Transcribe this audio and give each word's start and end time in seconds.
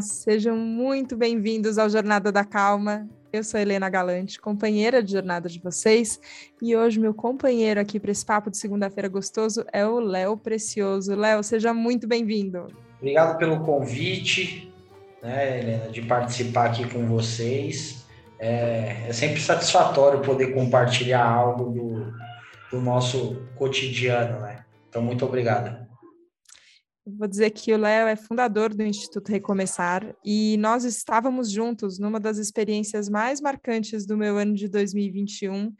Olá, 0.00 0.06
sejam 0.06 0.56
muito 0.56 1.14
bem-vindos 1.14 1.76
ao 1.76 1.90
Jornada 1.90 2.32
da 2.32 2.42
Calma. 2.42 3.06
Eu 3.30 3.44
sou 3.44 3.60
Helena 3.60 3.90
Galante, 3.90 4.40
companheira 4.40 5.02
de 5.02 5.12
jornada 5.12 5.46
de 5.46 5.60
vocês, 5.60 6.18
e 6.62 6.74
hoje 6.74 6.98
meu 6.98 7.12
companheiro 7.12 7.78
aqui 7.78 8.00
para 8.00 8.10
esse 8.10 8.24
papo 8.24 8.50
de 8.50 8.56
segunda-feira 8.56 9.10
gostoso 9.10 9.62
é 9.70 9.86
o 9.86 10.00
Léo 10.00 10.38
Precioso. 10.38 11.14
Léo, 11.14 11.42
seja 11.42 11.74
muito 11.74 12.08
bem-vindo. 12.08 12.68
Obrigado 12.98 13.36
pelo 13.36 13.60
convite, 13.60 14.72
né, 15.22 15.58
Helena, 15.58 15.90
de 15.90 16.00
participar 16.00 16.70
aqui 16.70 16.88
com 16.88 17.06
vocês. 17.06 18.06
É, 18.38 19.04
é 19.06 19.12
sempre 19.12 19.38
satisfatório 19.38 20.20
poder 20.22 20.54
compartilhar 20.54 21.26
algo 21.26 21.70
do, 21.70 22.14
do 22.70 22.80
nosso 22.80 23.42
cotidiano, 23.54 24.40
né? 24.40 24.64
Então, 24.88 25.02
muito 25.02 25.26
obrigado. 25.26 25.79
Vou 27.16 27.26
dizer 27.26 27.50
que 27.50 27.72
o 27.72 27.78
Léo 27.78 28.08
é 28.08 28.16
fundador 28.16 28.74
do 28.74 28.82
Instituto 28.82 29.30
Recomeçar 29.30 30.14
e 30.24 30.56
nós 30.58 30.84
estávamos 30.84 31.50
juntos 31.50 31.98
numa 31.98 32.20
das 32.20 32.38
experiências 32.38 33.08
mais 33.08 33.40
marcantes 33.40 34.06
do 34.06 34.16
meu 34.16 34.36
ano 34.36 34.54
de 34.54 34.68
2021, 34.68 35.74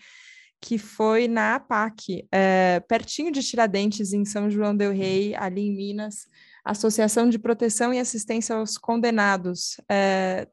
que 0.61 0.79
foi 0.79 1.29
na 1.29 1.57
APAC, 1.57 2.27
é, 2.31 2.81
pertinho 2.81 3.31
de 3.31 3.43
Tiradentes, 3.43 4.13
em 4.13 4.25
São 4.25 4.51
João 4.51 4.77
del 4.77 4.93
Rei, 4.93 5.35
ali 5.35 5.63
em 5.63 5.77
Minas, 5.77 6.27
Associação 6.65 7.29
de 7.29 7.39
Proteção 7.39 7.93
e 7.93 7.99
Assistência 7.99 8.57
aos 8.57 8.77
Condenados. 8.77 9.81
É, 9.91 10.49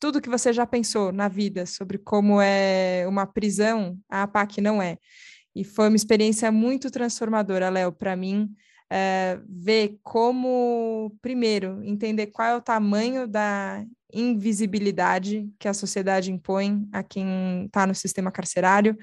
tudo 0.00 0.20
que 0.20 0.28
você 0.28 0.52
já 0.52 0.66
pensou 0.66 1.12
na 1.12 1.28
vida 1.28 1.66
sobre 1.66 1.98
como 1.98 2.40
é 2.40 3.04
uma 3.08 3.26
prisão, 3.26 3.98
a 4.08 4.22
APAC 4.22 4.60
não 4.60 4.80
é. 4.80 4.98
E 5.54 5.64
foi 5.64 5.88
uma 5.88 5.96
experiência 5.96 6.52
muito 6.52 6.90
transformadora, 6.90 7.68
Léo, 7.68 7.92
para 7.92 8.14
mim 8.14 8.48
é, 8.90 9.38
ver 9.48 9.98
como, 10.02 11.14
primeiro, 11.20 11.82
entender 11.84 12.28
qual 12.28 12.48
é 12.48 12.56
o 12.56 12.62
tamanho 12.62 13.26
da 13.26 13.84
invisibilidade 14.12 15.50
que 15.58 15.68
a 15.68 15.74
sociedade 15.74 16.32
impõe 16.32 16.88
a 16.92 17.02
quem 17.02 17.66
está 17.66 17.86
no 17.86 17.94
sistema 17.94 18.30
carcerário 18.30 18.96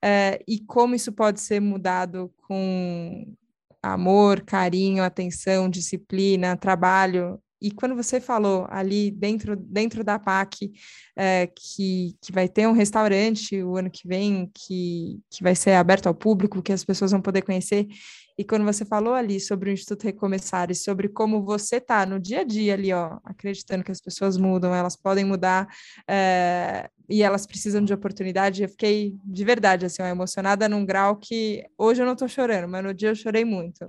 é, 0.00 0.40
e 0.46 0.60
como 0.60 0.94
isso 0.94 1.12
pode 1.12 1.40
ser 1.40 1.60
mudado 1.60 2.32
com 2.46 3.34
amor, 3.82 4.42
carinho, 4.42 5.02
atenção, 5.02 5.68
disciplina, 5.68 6.56
trabalho. 6.56 7.40
E 7.60 7.70
quando 7.70 7.94
você 7.94 8.20
falou 8.20 8.66
ali 8.70 9.10
dentro, 9.10 9.56
dentro 9.56 10.02
da 10.02 10.18
PAC 10.18 10.72
é, 11.16 11.46
que, 11.46 12.16
que 12.20 12.32
vai 12.32 12.48
ter 12.48 12.66
um 12.66 12.72
restaurante 12.72 13.62
o 13.62 13.76
ano 13.76 13.90
que 13.90 14.06
vem, 14.06 14.50
que, 14.52 15.20
que 15.30 15.42
vai 15.42 15.54
ser 15.54 15.72
aberto 15.72 16.06
ao 16.08 16.14
público, 16.14 16.62
que 16.62 16.72
as 16.72 16.84
pessoas 16.84 17.12
vão 17.12 17.20
poder 17.20 17.42
conhecer, 17.42 17.86
e 18.36 18.44
quando 18.44 18.64
você 18.64 18.84
falou 18.84 19.14
ali 19.14 19.38
sobre 19.38 19.70
o 19.70 19.72
Instituto 19.72 20.04
Recomeçar 20.04 20.70
e 20.70 20.74
sobre 20.74 21.08
como 21.08 21.42
você 21.42 21.76
está 21.76 22.06
no 22.06 22.18
dia 22.18 22.40
a 22.40 22.44
dia 22.44 22.74
ali, 22.74 22.92
ó, 22.92 23.18
acreditando 23.24 23.84
que 23.84 23.92
as 23.92 24.00
pessoas 24.00 24.36
mudam, 24.36 24.74
elas 24.74 24.96
podem 24.96 25.24
mudar 25.24 25.68
é, 26.08 26.88
e 27.08 27.22
elas 27.22 27.46
precisam 27.46 27.84
de 27.84 27.92
oportunidade, 27.92 28.62
eu 28.62 28.68
fiquei 28.68 29.14
de 29.24 29.44
verdade 29.44 29.86
assim, 29.86 30.02
ó, 30.02 30.06
emocionada 30.06 30.68
num 30.68 30.84
grau 30.84 31.16
que 31.16 31.64
hoje 31.76 32.02
eu 32.02 32.06
não 32.06 32.14
estou 32.14 32.28
chorando, 32.28 32.68
mas 32.68 32.82
no 32.82 32.94
dia 32.94 33.10
eu 33.10 33.14
chorei 33.14 33.44
muito. 33.44 33.86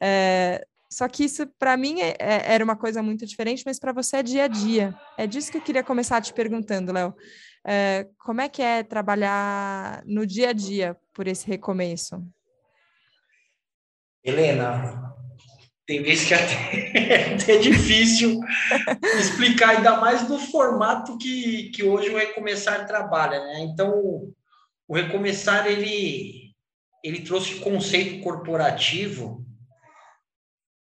É, 0.00 0.64
só 0.90 1.08
que 1.08 1.24
isso, 1.24 1.44
para 1.58 1.76
mim, 1.76 2.00
é, 2.00 2.14
é, 2.20 2.52
era 2.54 2.62
uma 2.62 2.76
coisa 2.76 3.02
muito 3.02 3.26
diferente, 3.26 3.64
mas 3.66 3.80
para 3.80 3.92
você 3.92 4.18
é 4.18 4.22
dia 4.22 4.44
a 4.44 4.48
dia. 4.48 4.94
É 5.18 5.26
disso 5.26 5.50
que 5.50 5.58
eu 5.58 5.62
queria 5.62 5.82
começar 5.82 6.20
te 6.20 6.32
perguntando, 6.32 6.92
Léo. 6.92 7.12
É, 7.66 8.06
como 8.18 8.40
é 8.40 8.48
que 8.48 8.62
é 8.62 8.82
trabalhar 8.84 10.04
no 10.06 10.24
dia 10.24 10.50
a 10.50 10.52
dia 10.52 10.96
por 11.12 11.26
esse 11.26 11.46
recomeço? 11.48 12.24
Helena, 14.24 15.04
tem 15.86 16.02
vezes 16.02 16.26
que 16.26 16.34
até, 16.34 17.34
até 17.34 17.56
é 17.56 17.58
difícil 17.58 18.40
explicar, 19.18 19.70
ainda 19.70 19.98
mais 20.00 20.26
no 20.28 20.38
formato 20.38 21.18
que, 21.18 21.70
que 21.70 21.82
hoje 21.82 22.08
o 22.08 22.16
Recomeçar 22.16 22.86
trabalha, 22.86 23.38
né? 23.44 23.60
Então, 23.60 24.32
o 24.88 24.94
Recomeçar, 24.94 25.66
ele, 25.66 26.54
ele 27.02 27.20
trouxe 27.20 27.56
conceito 27.56 28.22
corporativo 28.22 29.44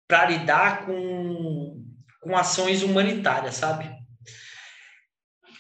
para 0.07 0.27
lidar 0.27 0.85
com, 0.85 1.83
com 2.21 2.37
ações 2.37 2.83
humanitárias, 2.83 3.55
sabe? 3.55 3.91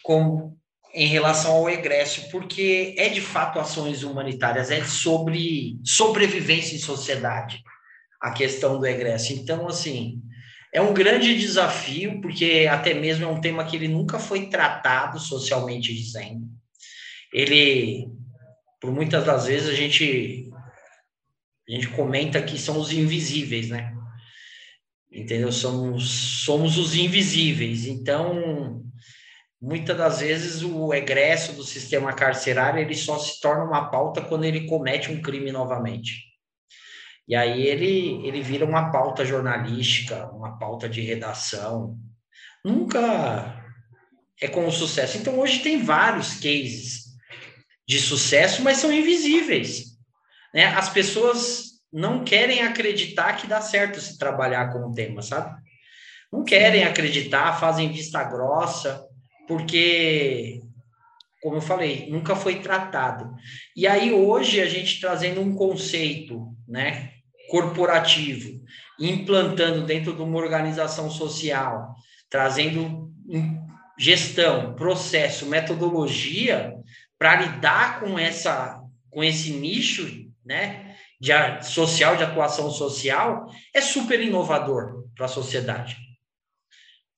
Com, 0.02 0.54
em 0.92 1.06
relação 1.06 1.52
ao 1.52 1.70
egresso, 1.70 2.30
porque 2.30 2.94
é 2.98 3.08
de 3.08 3.20
fato 3.20 3.58
ações 3.58 4.02
humanitárias, 4.02 4.70
é 4.70 4.84
sobre 4.84 5.78
sobrevivência 5.84 6.74
em 6.74 6.80
sociedade 6.80 7.62
a 8.20 8.32
questão 8.32 8.78
do 8.78 8.86
egresso. 8.86 9.32
Então, 9.32 9.66
assim, 9.66 10.20
é 10.72 10.80
um 10.80 10.92
grande 10.92 11.38
desafio, 11.38 12.20
porque 12.20 12.68
até 12.70 12.92
mesmo 12.92 13.24
é 13.24 13.28
um 13.28 13.40
tema 13.40 13.64
que 13.64 13.76
ele 13.76 13.88
nunca 13.88 14.18
foi 14.18 14.46
tratado 14.48 15.18
socialmente 15.18 15.94
dizendo. 15.94 16.46
Ele, 17.32 18.08
por 18.80 18.92
muitas 18.92 19.24
das 19.24 19.46
vezes, 19.46 19.68
a 19.68 19.74
gente, 19.74 20.50
a 21.68 21.72
gente 21.72 21.88
comenta 21.88 22.42
que 22.42 22.58
são 22.58 22.78
os 22.78 22.92
invisíveis, 22.92 23.68
né? 23.68 23.94
Entendeu? 25.10 25.50
Somos, 25.50 26.08
somos 26.44 26.76
os 26.78 26.94
invisíveis. 26.94 27.86
Então, 27.86 28.84
muitas 29.60 29.96
das 29.96 30.20
vezes, 30.20 30.62
o 30.62 30.94
egresso 30.94 31.52
do 31.52 31.62
sistema 31.62 32.12
carcerário 32.12 32.80
ele 32.80 32.94
só 32.94 33.18
se 33.18 33.40
torna 33.40 33.64
uma 33.64 33.90
pauta 33.90 34.22
quando 34.22 34.44
ele 34.44 34.66
comete 34.66 35.10
um 35.10 35.20
crime 35.20 35.52
novamente. 35.52 36.30
E 37.28 37.36
aí 37.36 37.66
ele, 37.66 38.26
ele 38.26 38.40
vira 38.42 38.64
uma 38.64 38.90
pauta 38.90 39.24
jornalística, 39.24 40.30
uma 40.32 40.58
pauta 40.58 40.88
de 40.88 41.00
redação. 41.00 41.96
Nunca 42.64 43.60
é 44.40 44.48
com 44.48 44.68
sucesso. 44.70 45.18
Então, 45.18 45.38
hoje 45.38 45.60
tem 45.60 45.82
vários 45.82 46.34
cases 46.34 47.10
de 47.86 48.00
sucesso, 48.00 48.62
mas 48.62 48.78
são 48.78 48.92
invisíveis. 48.92 49.96
Né? 50.54 50.64
As 50.64 50.88
pessoas 50.88 51.70
não 51.92 52.24
querem 52.24 52.62
acreditar 52.62 53.34
que 53.34 53.46
dá 53.46 53.60
certo 53.60 54.00
se 54.00 54.18
trabalhar 54.18 54.72
com 54.72 54.78
o 54.88 54.92
tema, 54.92 55.22
sabe? 55.22 55.60
Não 56.32 56.44
querem 56.44 56.84
acreditar, 56.84 57.58
fazem 57.58 57.92
vista 57.92 58.22
grossa, 58.22 59.04
porque, 59.50 60.62
como 61.42 61.56
eu 61.56 61.60
falei, 61.60 62.08
nunca 62.08 62.36
foi 62.36 62.60
tratado. 62.60 63.34
E 63.76 63.84
aí, 63.84 64.12
hoje, 64.12 64.60
a 64.60 64.66
gente 64.68 65.00
trazendo 65.00 65.40
um 65.40 65.56
conceito, 65.56 66.54
né? 66.68 67.10
corporativo, 67.48 68.62
implantando 68.96 69.84
dentro 69.84 70.12
de 70.12 70.22
uma 70.22 70.38
organização 70.38 71.10
social, 71.10 71.96
trazendo 72.30 73.10
gestão, 73.98 74.72
processo, 74.76 75.46
metodologia 75.46 76.72
para 77.18 77.34
lidar 77.34 77.98
com 77.98 78.16
essa 78.16 78.80
com 79.10 79.24
esse 79.24 79.50
nicho, 79.50 80.28
né, 80.46 80.94
de 81.20 81.32
social 81.66 82.16
de 82.16 82.22
atuação 82.22 82.70
social, 82.70 83.46
é 83.74 83.80
super 83.80 84.20
inovador 84.20 85.08
para 85.16 85.26
a 85.26 85.28
sociedade. 85.28 85.96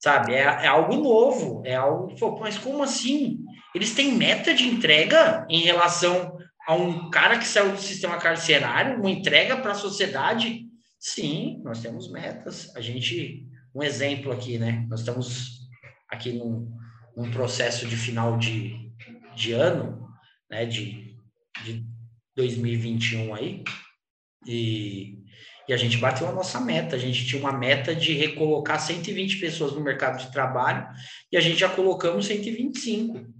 Sabe? 0.03 0.33
É, 0.33 0.41
é, 0.41 0.67
algo 0.67 0.97
novo, 0.97 1.63
é 1.65 1.75
algo, 1.75 2.13
mas 2.41 2.57
como 2.57 2.83
assim? 2.83 3.39
Eles 3.73 3.95
têm 3.95 4.11
meta 4.11 4.53
de 4.53 4.67
entrega 4.67 5.47
em 5.49 5.61
relação 5.61 6.37
a 6.67 6.75
um 6.75 7.09
cara 7.09 7.39
que 7.39 7.47
saiu 7.47 7.71
do 7.71 7.79
sistema 7.79 8.17
carcerário, 8.17 8.99
uma 8.99 9.09
entrega 9.09 9.55
para 9.55 9.71
a 9.71 9.75
sociedade? 9.75 10.65
Sim, 10.99 11.61
nós 11.63 11.81
temos 11.81 12.11
metas. 12.11 12.75
A 12.75 12.81
gente, 12.81 13.47
um 13.73 13.81
exemplo 13.81 14.33
aqui, 14.33 14.57
né? 14.57 14.85
Nós 14.89 14.99
estamos 14.99 15.69
aqui 16.09 16.33
num, 16.33 16.69
num 17.15 17.31
processo 17.31 17.87
de 17.87 17.95
final 17.95 18.37
de, 18.37 18.91
de 19.33 19.53
ano, 19.53 20.05
né? 20.51 20.65
De, 20.65 21.15
de 21.63 21.81
2021 22.35 23.33
aí, 23.33 23.63
e, 24.45 25.22
e 25.73 25.75
a 25.75 25.77
gente 25.77 25.97
bateu 25.97 26.27
a 26.29 26.31
nossa 26.31 26.59
meta. 26.59 26.95
A 26.95 26.99
gente 26.99 27.25
tinha 27.25 27.41
uma 27.41 27.51
meta 27.51 27.95
de 27.95 28.13
recolocar 28.13 28.79
120 28.79 29.37
pessoas 29.37 29.73
no 29.73 29.81
mercado 29.81 30.19
de 30.19 30.31
trabalho 30.31 30.87
e 31.31 31.37
a 31.37 31.41
gente 31.41 31.59
já 31.59 31.67
colocamos 31.67 32.27
125 32.27 33.33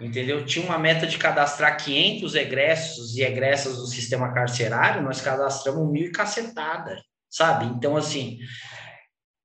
entendeu? 0.00 0.44
Tinha 0.44 0.64
uma 0.64 0.78
meta 0.78 1.06
de 1.06 1.18
cadastrar 1.18 1.76
500 1.82 2.34
egressos 2.34 3.16
e 3.16 3.22
egressas 3.22 3.76
do 3.76 3.86
sistema 3.86 4.32
carcerário, 4.32 5.02
nós 5.02 5.20
cadastramos 5.20 5.90
mil 5.90 6.06
e 6.06 6.12
cacetada, 6.12 7.00
sabe? 7.30 7.66
Então, 7.66 7.96
assim, 7.96 8.38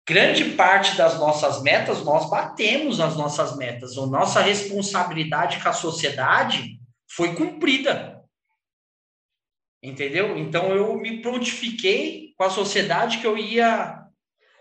grande 0.07 0.45
parte 0.51 0.95
das 0.97 1.19
nossas 1.19 1.61
metas, 1.61 2.03
nós 2.03 2.29
batemos 2.29 2.97
nas 2.97 3.15
nossas 3.15 3.55
metas. 3.57 3.97
A 3.97 4.05
nossa 4.05 4.41
responsabilidade 4.41 5.61
com 5.61 5.69
a 5.69 5.73
sociedade 5.73 6.79
foi 7.09 7.35
cumprida. 7.35 8.18
Entendeu? 9.81 10.37
Então, 10.37 10.73
eu 10.73 10.97
me 10.97 11.21
prontifiquei 11.21 12.33
com 12.37 12.43
a 12.43 12.49
sociedade 12.49 13.19
que 13.19 13.27
eu 13.27 13.37
ia 13.37 13.99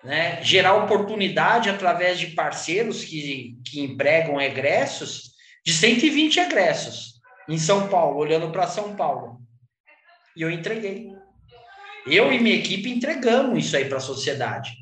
né, 0.04 0.42
gerar 0.42 0.74
oportunidade 0.74 1.68
através 1.68 2.18
de 2.18 2.28
parceiros 2.28 3.04
que, 3.04 3.56
que 3.64 3.80
empregam 3.80 4.40
egressos 4.40 5.32
de 5.64 5.72
120 5.72 6.38
egressos 6.38 7.20
em 7.48 7.58
São 7.58 7.88
Paulo, 7.88 8.18
olhando 8.18 8.50
para 8.50 8.66
São 8.66 8.94
Paulo. 8.94 9.40
E 10.36 10.42
eu 10.42 10.50
entreguei. 10.50 11.08
Eu 12.06 12.32
e 12.32 12.38
minha 12.38 12.56
equipe 12.56 12.88
entregamos 12.88 13.66
isso 13.66 13.76
aí 13.76 13.86
para 13.86 13.98
a 13.98 14.00
sociedade. 14.00 14.72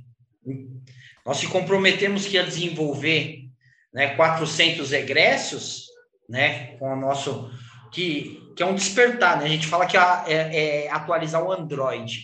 Nós 1.24 1.38
se 1.38 1.48
comprometemos 1.48 2.26
que 2.26 2.34
ia 2.34 2.44
desenvolver 2.44 3.46
né, 3.92 4.14
400 4.14 4.92
egressos, 4.92 5.86
né, 6.28 6.76
com 6.76 6.92
o 6.92 6.96
nosso 6.96 7.50
que, 7.90 8.45
que 8.56 8.62
é 8.62 8.66
um 8.66 8.74
despertar, 8.74 9.38
né? 9.38 9.44
A 9.44 9.48
gente 9.48 9.66
fala 9.66 9.86
que 9.86 9.98
é, 9.98 10.22
é, 10.26 10.84
é 10.86 10.90
atualizar 10.90 11.44
o 11.44 11.52
Android. 11.52 12.22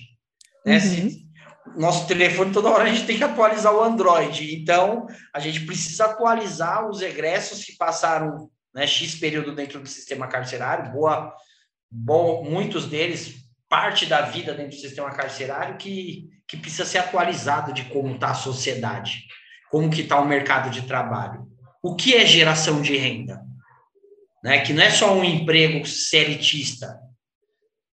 Né? 0.64 0.79
Uhum. 0.79 1.23
Nosso 1.76 2.06
telefone 2.06 2.52
toda 2.52 2.70
hora 2.70 2.84
a 2.84 2.88
gente 2.88 3.06
tem 3.06 3.19
que 3.19 3.25
atualizar 3.25 3.75
o 3.75 3.82
Android. 3.82 4.56
Então, 4.56 5.06
a 5.34 5.38
gente 5.38 5.61
precisa 5.67 6.06
atualizar 6.06 6.88
os 6.88 7.02
egressos 7.02 7.62
que 7.62 7.76
passaram 7.76 8.50
né, 8.75 8.87
X 8.87 9.14
período 9.17 9.55
dentro 9.55 9.79
do 9.79 9.87
sistema 9.87 10.26
carcerário, 10.26 10.90
boa, 10.90 11.34
bom, 11.90 12.43
muitos 12.44 12.87
deles, 12.87 13.34
parte 13.69 14.06
da 14.06 14.23
vida 14.23 14.55
dentro 14.55 14.76
do 14.76 14.81
sistema 14.81 15.11
carcerário 15.11 15.76
que, 15.76 16.31
que 16.49 16.56
precisa 16.56 16.87
ser 16.87 16.99
atualizado 16.99 17.75
de 17.75 17.84
como 17.84 18.14
está 18.14 18.31
a 18.31 18.34
sociedade, 18.34 19.25
como 19.70 19.90
que 19.90 20.00
está 20.00 20.19
o 20.19 20.26
mercado 20.26 20.70
de 20.70 20.82
trabalho. 20.82 21.46
O 21.82 21.94
que 21.94 22.14
é 22.14 22.25
geração 22.25 22.81
de 22.81 22.96
renda? 22.96 23.51
Né? 24.42 24.60
Que 24.60 24.72
não 24.72 24.82
é 24.82 24.90
só 24.90 25.14
um 25.14 25.24
emprego 25.24 25.86
seritista, 25.86 26.98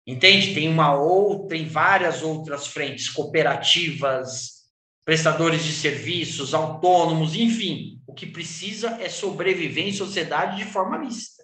Entende? 0.09 0.55
Tem 0.55 0.67
uma 0.67 0.95
outra, 0.95 1.49
tem 1.49 1.67
várias 1.67 2.23
outras 2.23 2.65
frentes, 2.65 3.07
cooperativas, 3.07 4.63
prestadores 5.05 5.63
de 5.63 5.71
serviços, 5.71 6.55
autônomos, 6.55 7.35
enfim. 7.35 8.01
O 8.07 8.13
que 8.15 8.25
precisa 8.25 8.97
é 8.99 9.07
sobreviver 9.07 9.87
em 9.87 9.93
sociedade 9.93 10.57
de 10.57 10.65
forma 10.65 10.97
mista. 10.97 11.43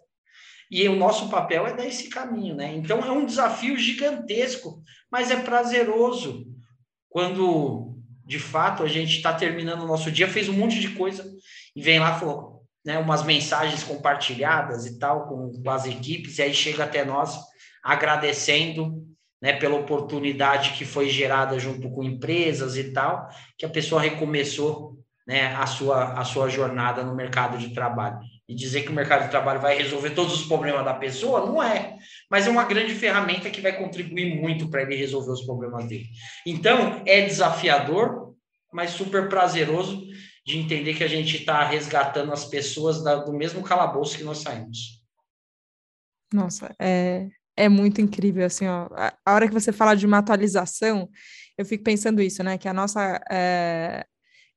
E 0.71 0.89
o 0.89 0.95
nosso 0.95 1.29
papel 1.29 1.67
é 1.67 1.75
dar 1.75 1.85
esse 1.85 2.09
caminho, 2.09 2.55
né? 2.55 2.73
Então 2.75 3.01
é 3.01 3.11
um 3.11 3.27
desafio 3.27 3.77
gigantesco, 3.77 4.81
mas 5.11 5.29
é 5.29 5.35
prazeroso 5.35 6.47
quando 7.07 7.99
de 8.25 8.39
fato 8.39 8.81
a 8.81 8.87
gente 8.87 9.17
está 9.17 9.31
terminando 9.31 9.83
o 9.83 9.87
nosso 9.87 10.11
dia, 10.11 10.27
fez 10.27 10.49
um 10.49 10.53
monte 10.53 10.79
de 10.79 10.89
coisa 10.89 11.23
e 11.75 11.83
vem 11.83 11.99
lá 11.99 12.17
falou, 12.17 12.54
né, 12.85 12.99
umas 12.99 13.23
mensagens 13.23 13.83
compartilhadas 13.83 14.85
e 14.85 14.99
tal 14.99 15.27
com, 15.27 15.69
as 15.69 15.85
equipes, 15.85 16.37
e 16.37 16.43
aí 16.43 16.53
chega 16.53 16.83
até 16.83 17.03
nós 17.03 17.37
agradecendo 17.83 19.03
né, 19.41 19.53
pela 19.53 19.75
oportunidade 19.75 20.71
que 20.71 20.85
foi 20.85 21.09
gerada 21.09 21.57
junto 21.59 21.89
com 21.89 22.03
empresas 22.03 22.77
e 22.77 22.93
tal, 22.93 23.27
que 23.57 23.65
a 23.65 23.69
pessoa 23.69 24.01
recomeçou 24.01 24.95
né, 25.27 25.55
a, 25.55 25.65
sua, 25.65 26.13
a 26.13 26.23
sua 26.23 26.47
jornada 26.49 27.03
no 27.03 27.15
mercado 27.15 27.57
de 27.57 27.73
trabalho. 27.73 28.19
E 28.47 28.53
dizer 28.53 28.83
que 28.83 28.89
o 28.89 28.93
mercado 28.93 29.23
de 29.23 29.31
trabalho 29.31 29.59
vai 29.59 29.75
resolver 29.75 30.11
todos 30.11 30.33
os 30.33 30.47
problemas 30.47 30.85
da 30.85 30.93
pessoa, 30.93 31.47
não 31.47 31.61
é. 31.61 31.95
Mas 32.29 32.45
é 32.45 32.49
uma 32.51 32.63
grande 32.63 32.93
ferramenta 32.93 33.49
que 33.49 33.59
vai 33.59 33.75
contribuir 33.75 34.39
muito 34.39 34.69
para 34.69 34.83
ele 34.83 34.95
resolver 34.95 35.31
os 35.31 35.41
problemas 35.41 35.85
dele. 35.87 36.05
Então, 36.45 37.01
é 37.07 37.21
desafiador, 37.21 38.35
mas 38.71 38.91
super 38.91 39.27
prazeroso 39.29 40.05
de 40.45 40.59
entender 40.59 40.93
que 40.93 41.03
a 41.03 41.07
gente 41.07 41.37
está 41.37 41.67
resgatando 41.67 42.31
as 42.31 42.45
pessoas 42.45 43.03
da, 43.03 43.15
do 43.15 43.33
mesmo 43.33 43.63
calabouço 43.63 44.17
que 44.17 44.23
nós 44.23 44.39
saímos. 44.39 45.03
Nossa, 46.31 46.75
é, 46.79 47.27
é 47.57 47.67
muito 47.67 47.99
incrível, 47.99 48.45
assim, 48.45 48.67
ó. 48.67 48.87
A 49.25 49.33
hora 49.33 49.47
que 49.47 49.53
você 49.53 49.71
fala 49.71 49.95
de 49.95 50.05
uma 50.05 50.19
atualização, 50.19 51.09
eu 51.57 51.65
fico 51.65 51.83
pensando 51.83 52.21
isso, 52.21 52.43
né? 52.43 52.57
Que 52.57 52.67
a 52.67 52.73
nossa, 52.73 53.19
é, 53.31 54.05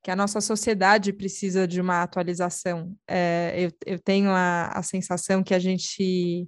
que 0.03 0.11
a 0.11 0.15
nossa 0.15 0.39
sociedade 0.41 1.11
precisa 1.11 1.67
de 1.67 1.81
uma 1.81 2.03
atualização. 2.03 2.95
É, 3.07 3.55
eu, 3.57 3.71
eu 3.85 3.99
tenho 3.99 4.29
a, 4.29 4.67
a 4.67 4.83
sensação 4.83 5.43
que 5.43 5.53
a 5.53 5.59
gente 5.59 6.47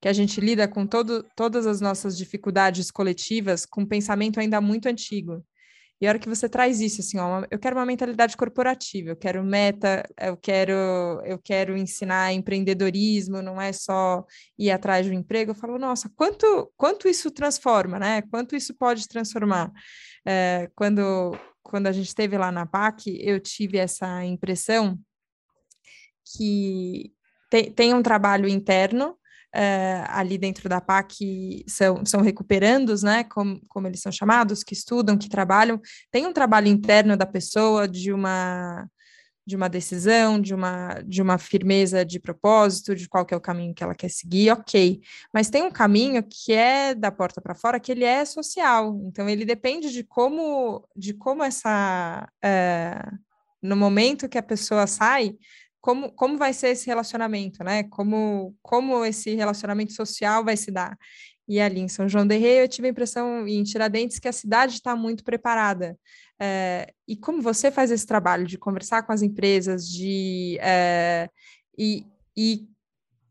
que 0.00 0.08
a 0.08 0.12
gente 0.12 0.40
lida 0.40 0.66
com 0.66 0.84
todo, 0.84 1.24
todas 1.36 1.64
as 1.64 1.80
nossas 1.80 2.18
dificuldades 2.18 2.90
coletivas 2.90 3.64
com 3.64 3.82
um 3.82 3.86
pensamento 3.86 4.40
ainda 4.40 4.60
muito 4.60 4.86
antigo. 4.86 5.46
E 6.02 6.06
a 6.06 6.10
hora 6.10 6.18
que 6.18 6.28
você 6.28 6.48
traz 6.48 6.80
isso, 6.80 7.00
assim, 7.00 7.16
ó, 7.20 7.44
eu 7.48 7.60
quero 7.60 7.76
uma 7.76 7.86
mentalidade 7.86 8.36
corporativa, 8.36 9.10
eu 9.10 9.16
quero 9.16 9.44
meta, 9.44 10.02
eu 10.20 10.36
quero, 10.36 10.72
eu 11.24 11.38
quero 11.38 11.76
ensinar 11.76 12.32
empreendedorismo, 12.32 13.40
não 13.40 13.60
é 13.60 13.72
só 13.72 14.24
ir 14.58 14.72
atrás 14.72 15.06
de 15.06 15.12
um 15.12 15.14
emprego. 15.14 15.52
Eu 15.52 15.54
falo, 15.54 15.78
nossa, 15.78 16.10
quanto, 16.16 16.72
quanto 16.76 17.06
isso 17.06 17.30
transforma, 17.30 18.00
né? 18.00 18.20
Quanto 18.22 18.56
isso 18.56 18.74
pode 18.74 19.06
transformar? 19.06 19.70
É, 20.26 20.68
quando, 20.74 21.38
quando 21.62 21.86
a 21.86 21.92
gente 21.92 22.08
esteve 22.08 22.36
lá 22.36 22.50
na 22.50 22.66
PAC, 22.66 23.16
eu 23.22 23.38
tive 23.38 23.78
essa 23.78 24.24
impressão 24.24 24.98
que 26.36 27.12
tem, 27.48 27.70
tem 27.70 27.94
um 27.94 28.02
trabalho 28.02 28.48
interno 28.48 29.16
uh, 29.54 30.04
ali 30.08 30.38
dentro 30.38 30.68
da 30.68 30.80
PAC 30.80 31.64
são, 31.66 32.04
são 32.04 32.20
recuperandos, 32.20 33.02
né, 33.02 33.24
como, 33.24 33.60
como 33.68 33.86
eles 33.86 34.00
são 34.00 34.12
chamados, 34.12 34.62
que 34.62 34.74
estudam, 34.74 35.18
que 35.18 35.28
trabalham, 35.28 35.80
tem 36.10 36.26
um 36.26 36.32
trabalho 36.32 36.68
interno 36.68 37.16
da 37.16 37.26
pessoa, 37.26 37.86
de 37.88 38.12
uma 38.12 38.86
de 39.44 39.56
uma 39.56 39.68
decisão, 39.68 40.40
de 40.40 40.54
uma, 40.54 41.02
de 41.04 41.20
uma 41.20 41.36
firmeza 41.36 42.04
de 42.04 42.20
propósito, 42.20 42.94
de 42.94 43.08
qual 43.08 43.26
que 43.26 43.34
é 43.34 43.36
o 43.36 43.40
caminho 43.40 43.74
que 43.74 43.82
ela 43.82 43.94
quer 43.94 44.08
seguir, 44.08 44.52
ok. 44.52 45.00
Mas 45.34 45.50
tem 45.50 45.64
um 45.64 45.70
caminho 45.70 46.22
que 46.22 46.52
é 46.52 46.94
da 46.94 47.10
porta 47.10 47.40
para 47.40 47.54
fora, 47.54 47.80
que 47.80 47.90
ele 47.90 48.04
é 48.04 48.24
social. 48.24 49.00
Então 49.04 49.28
ele 49.28 49.44
depende 49.44 49.90
de 49.92 50.04
como, 50.04 50.88
de 50.96 51.12
como 51.12 51.42
essa, 51.42 52.28
é, 52.42 53.04
no 53.60 53.76
momento 53.76 54.28
que 54.28 54.38
a 54.38 54.42
pessoa 54.42 54.86
sai, 54.86 55.34
como, 55.82 56.12
como 56.12 56.38
vai 56.38 56.52
ser 56.52 56.68
esse 56.68 56.86
relacionamento, 56.86 57.62
né? 57.64 57.82
Como, 57.82 58.56
como 58.62 59.04
esse 59.04 59.34
relacionamento 59.34 59.92
social 59.92 60.44
vai 60.44 60.56
se 60.56 60.70
dar. 60.70 60.96
E 61.48 61.60
ali 61.60 61.80
em 61.80 61.88
São 61.88 62.08
João 62.08 62.24
de 62.24 62.36
Rei, 62.36 62.62
eu 62.62 62.68
tive 62.68 62.86
a 62.86 62.90
impressão, 62.90 63.46
em 63.48 63.62
Tiradentes, 63.64 64.20
que 64.20 64.28
a 64.28 64.32
cidade 64.32 64.74
está 64.74 64.94
muito 64.94 65.24
preparada. 65.24 65.98
É, 66.40 66.94
e 67.06 67.16
como 67.16 67.42
você 67.42 67.70
faz 67.70 67.90
esse 67.90 68.06
trabalho 68.06 68.46
de 68.46 68.56
conversar 68.56 69.02
com 69.02 69.12
as 69.12 69.22
empresas, 69.22 69.88
de 69.88 70.56
é, 70.60 71.28
e, 71.76 72.06
e 72.36 72.68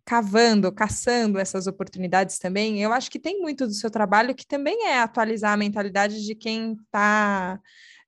cavando, 0.05 0.71
caçando 0.73 1.39
essas 1.39 1.67
oportunidades 1.67 2.37
também, 2.37 2.83
eu 2.83 2.91
acho 2.91 3.09
que 3.09 3.19
tem 3.19 3.39
muito 3.39 3.65
do 3.65 3.73
seu 3.73 3.89
trabalho 3.89 4.35
que 4.35 4.45
também 4.45 4.87
é 4.87 4.99
atualizar 4.99 5.53
a 5.53 5.57
mentalidade 5.57 6.25
de 6.25 6.35
quem 6.35 6.73
está 6.73 7.59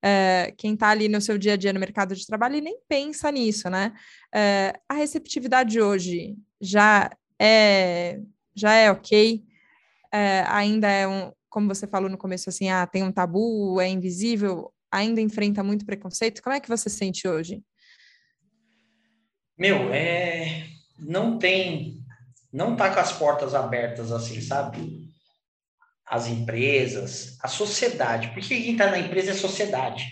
é, 0.03 0.53
quem 0.57 0.73
está 0.73 0.89
ali 0.89 1.07
no 1.07 1.21
seu 1.21 1.37
dia 1.37 1.53
a 1.53 1.57
dia 1.57 1.71
no 1.71 1.79
mercado 1.79 2.13
de 2.15 2.27
trabalho 2.27 2.57
e 2.57 2.61
nem 2.61 2.77
pensa 2.87 3.31
nisso, 3.31 3.69
né? 3.69 3.93
É, 4.33 4.73
a 4.89 4.95
receptividade 4.95 5.79
hoje 5.79 6.35
já 6.59 7.09
é 7.39 8.19
já 8.55 8.73
é 8.73 8.91
ok, 8.91 9.43
é, 10.11 10.43
ainda 10.47 10.87
é 10.87 11.07
um, 11.07 11.31
como 11.49 11.73
você 11.73 11.87
falou 11.87 12.07
no 12.09 12.17
começo, 12.17 12.49
assim, 12.49 12.69
ah, 12.69 12.85
tem 12.85 13.01
um 13.01 13.11
tabu, 13.11 13.81
é 13.81 13.89
invisível, 13.89 14.71
ainda 14.91 15.19
enfrenta 15.19 15.63
muito 15.63 15.85
preconceito. 15.85 16.43
Como 16.43 16.55
é 16.55 16.59
que 16.59 16.69
você 16.69 16.87
sente 16.87 17.27
hoje? 17.27 17.63
Meu, 19.57 19.91
é 19.91 20.67
não 20.99 21.37
tem, 21.37 22.03
não 22.51 22.75
tá 22.75 22.93
com 22.93 22.99
as 22.99 23.11
portas 23.13 23.53
abertas 23.53 24.11
assim, 24.11 24.39
sabe? 24.41 25.02
As 26.05 26.27
empresas, 26.27 27.37
a 27.41 27.47
sociedade, 27.47 28.29
porque 28.29 28.47
quem 28.49 28.71
está 28.73 28.91
na 28.91 28.99
empresa 28.99 29.31
é 29.31 29.35
sociedade. 29.35 30.05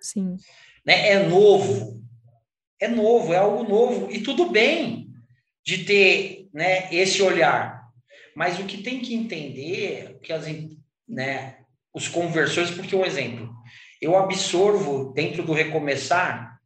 Sim. 0.00 0.36
Né? 0.84 1.08
É 1.08 1.22
novo, 1.28 2.02
é 2.80 2.88
novo, 2.88 3.32
é 3.32 3.36
algo 3.36 3.64
novo, 3.64 4.10
e 4.10 4.22
tudo 4.22 4.50
bem 4.50 5.08
de 5.64 5.84
ter 5.84 6.48
né, 6.52 6.92
esse 6.94 7.20
olhar. 7.22 7.82
Mas 8.34 8.58
o 8.58 8.64
que 8.64 8.82
tem 8.82 9.00
que 9.00 9.14
entender 9.14 10.18
que 10.22 10.32
as, 10.32 10.46
né, 11.08 11.58
os 11.92 12.08
conversores, 12.08 12.70
porque 12.70 12.94
um 12.94 13.04
exemplo, 13.04 13.52
eu 14.00 14.16
absorvo 14.16 15.12
dentro 15.12 15.42
do 15.42 15.52
Recomeçar 15.52 16.58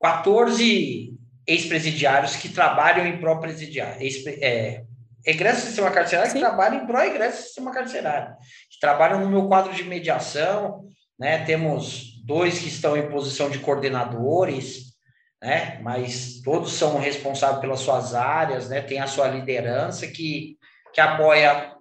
14 0.00 1.14
ex-presidiários 1.46 2.36
que 2.36 2.48
trabalham 2.48 3.06
em 3.06 3.18
pró-presidiário, 3.18 4.06
é, 4.42 4.84
egresso 5.26 5.62
do 5.62 5.66
sistema 5.66 5.90
carcerário 5.90 6.30
Sim. 6.30 6.38
que 6.38 6.44
trabalham 6.44 6.82
em 6.82 6.86
pró-egresso 6.86 7.38
do 7.38 7.46
sistema 7.46 7.72
carcerário, 7.72 8.36
que 8.70 8.78
trabalham 8.80 9.20
no 9.20 9.28
meu 9.28 9.48
quadro 9.48 9.74
de 9.74 9.82
mediação, 9.82 10.84
né? 11.18 11.44
Temos 11.44 12.22
dois 12.24 12.58
que 12.58 12.68
estão 12.68 12.96
em 12.96 13.10
posição 13.10 13.50
de 13.50 13.58
coordenadores, 13.58 14.94
né? 15.42 15.80
Mas 15.82 16.40
todos 16.42 16.72
são 16.72 16.98
responsáveis 16.98 17.60
pelas 17.60 17.80
suas 17.80 18.14
áreas, 18.14 18.68
né? 18.68 18.80
Tem 18.80 19.00
a 19.00 19.06
sua 19.06 19.26
liderança 19.26 20.06
que, 20.06 20.56
que 20.92 21.00
apoia, 21.00 21.74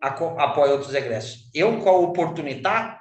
apoia 0.00 0.72
outros 0.72 0.94
egressos. 0.94 1.48
Eu, 1.54 1.78
com 1.80 1.88
a 1.88 1.98
oportunidade, 1.98 2.98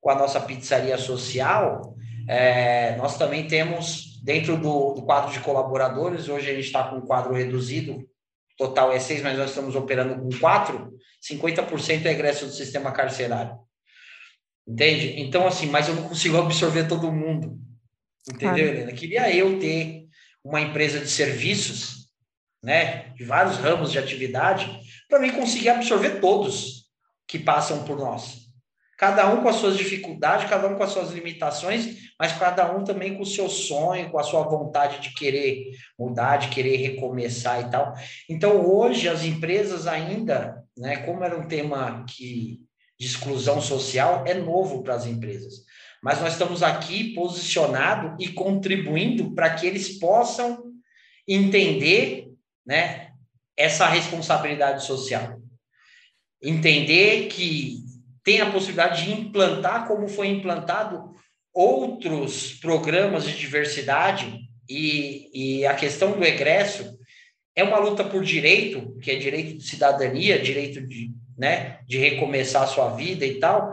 com 0.00 0.10
a 0.10 0.14
nossa 0.16 0.40
pizzaria 0.40 0.98
social, 0.98 1.94
é, 2.28 2.96
nós 2.96 3.16
também 3.16 3.46
temos, 3.46 4.20
dentro 4.22 4.56
do, 4.56 4.94
do 4.94 5.02
quadro 5.02 5.32
de 5.32 5.40
colaboradores, 5.40 6.28
hoje 6.28 6.50
a 6.50 6.54
gente 6.54 6.66
está 6.66 6.84
com 6.84 6.96
um 6.96 7.06
quadro 7.06 7.32
reduzido, 7.32 8.04
total 8.58 8.92
é 8.92 8.98
seis, 8.98 9.22
mas 9.22 9.38
nós 9.38 9.50
estamos 9.50 9.76
operando 9.76 10.20
com 10.20 10.38
quatro, 10.38 10.92
50% 11.22 12.04
é 12.04 12.10
egresso 12.10 12.44
do 12.44 12.52
sistema 12.52 12.90
carcerário. 12.92 13.56
Entende? 14.66 15.20
Então, 15.20 15.46
assim, 15.46 15.66
mas 15.66 15.88
eu 15.88 15.94
não 15.94 16.08
consigo 16.08 16.36
absorver 16.36 16.88
todo 16.88 17.12
mundo. 17.12 17.58
Entendeu, 18.28 18.64
claro. 18.66 18.78
Helena? 18.78 18.92
Queria 18.92 19.34
eu 19.34 19.58
ter 19.58 20.06
uma 20.44 20.60
empresa 20.60 20.98
de 20.98 21.08
serviços, 21.08 22.08
né, 22.62 23.10
de 23.14 23.24
vários 23.24 23.56
ramos 23.56 23.92
de 23.92 23.98
atividade, 23.98 24.80
para 25.08 25.20
mim 25.20 25.30
conseguir 25.30 25.70
absorver 25.70 26.20
todos 26.20 26.90
que 27.26 27.38
passam 27.38 27.84
por 27.84 27.96
nós. 27.96 28.47
Cada 28.98 29.32
um 29.32 29.42
com 29.42 29.48
as 29.48 29.56
suas 29.56 29.78
dificuldades, 29.78 30.50
cada 30.50 30.66
um 30.66 30.74
com 30.74 30.82
as 30.82 30.90
suas 30.90 31.12
limitações, 31.12 32.10
mas 32.18 32.32
cada 32.32 32.76
um 32.76 32.82
também 32.82 33.14
com 33.14 33.22
o 33.22 33.26
seu 33.26 33.48
sonho, 33.48 34.10
com 34.10 34.18
a 34.18 34.24
sua 34.24 34.42
vontade 34.42 35.00
de 35.00 35.14
querer 35.14 35.70
mudar, 35.96 36.38
de 36.38 36.48
querer 36.48 36.76
recomeçar 36.78 37.60
e 37.60 37.70
tal. 37.70 37.94
Então, 38.28 38.66
hoje, 38.68 39.08
as 39.08 39.22
empresas 39.22 39.86
ainda, 39.86 40.64
né, 40.76 40.96
como 41.06 41.22
era 41.22 41.38
um 41.38 41.46
tema 41.46 42.04
que, 42.08 42.60
de 42.98 43.06
exclusão 43.06 43.60
social, 43.60 44.24
é 44.26 44.34
novo 44.34 44.82
para 44.82 44.94
as 44.94 45.06
empresas. 45.06 45.64
Mas 46.02 46.20
nós 46.20 46.32
estamos 46.32 46.64
aqui 46.64 47.14
posicionado 47.14 48.16
e 48.20 48.28
contribuindo 48.28 49.32
para 49.32 49.54
que 49.54 49.64
eles 49.64 49.96
possam 50.00 50.72
entender 51.26 52.32
né, 52.66 53.12
essa 53.56 53.86
responsabilidade 53.86 54.84
social. 54.84 55.40
Entender 56.42 57.28
que 57.28 57.87
tem 58.28 58.42
a 58.42 58.50
possibilidade 58.50 59.06
de 59.06 59.12
implantar, 59.12 59.88
como 59.88 60.06
foi 60.06 60.28
implantado, 60.28 61.14
outros 61.50 62.52
programas 62.60 63.24
de 63.24 63.34
diversidade 63.34 64.40
e, 64.68 65.30
e 65.60 65.66
a 65.66 65.72
questão 65.72 66.12
do 66.12 66.22
egresso 66.22 66.98
é 67.56 67.64
uma 67.64 67.78
luta 67.78 68.04
por 68.04 68.22
direito, 68.22 68.98
que 68.98 69.10
é 69.10 69.16
direito 69.16 69.56
de 69.56 69.64
cidadania, 69.64 70.38
direito 70.38 70.86
de, 70.86 71.10
né, 71.38 71.78
de 71.86 71.96
recomeçar 71.96 72.64
a 72.64 72.66
sua 72.66 72.90
vida 72.90 73.24
e 73.24 73.40
tal, 73.40 73.72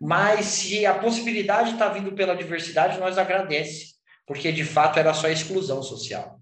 mas 0.00 0.46
se 0.46 0.84
a 0.84 0.94
possibilidade 0.94 1.74
está 1.74 1.88
vindo 1.88 2.10
pela 2.10 2.34
diversidade, 2.34 2.98
nós 2.98 3.16
agradece, 3.16 3.92
porque 4.26 4.50
de 4.50 4.64
fato 4.64 4.98
era 4.98 5.14
só 5.14 5.28
exclusão 5.28 5.80
social. 5.80 6.40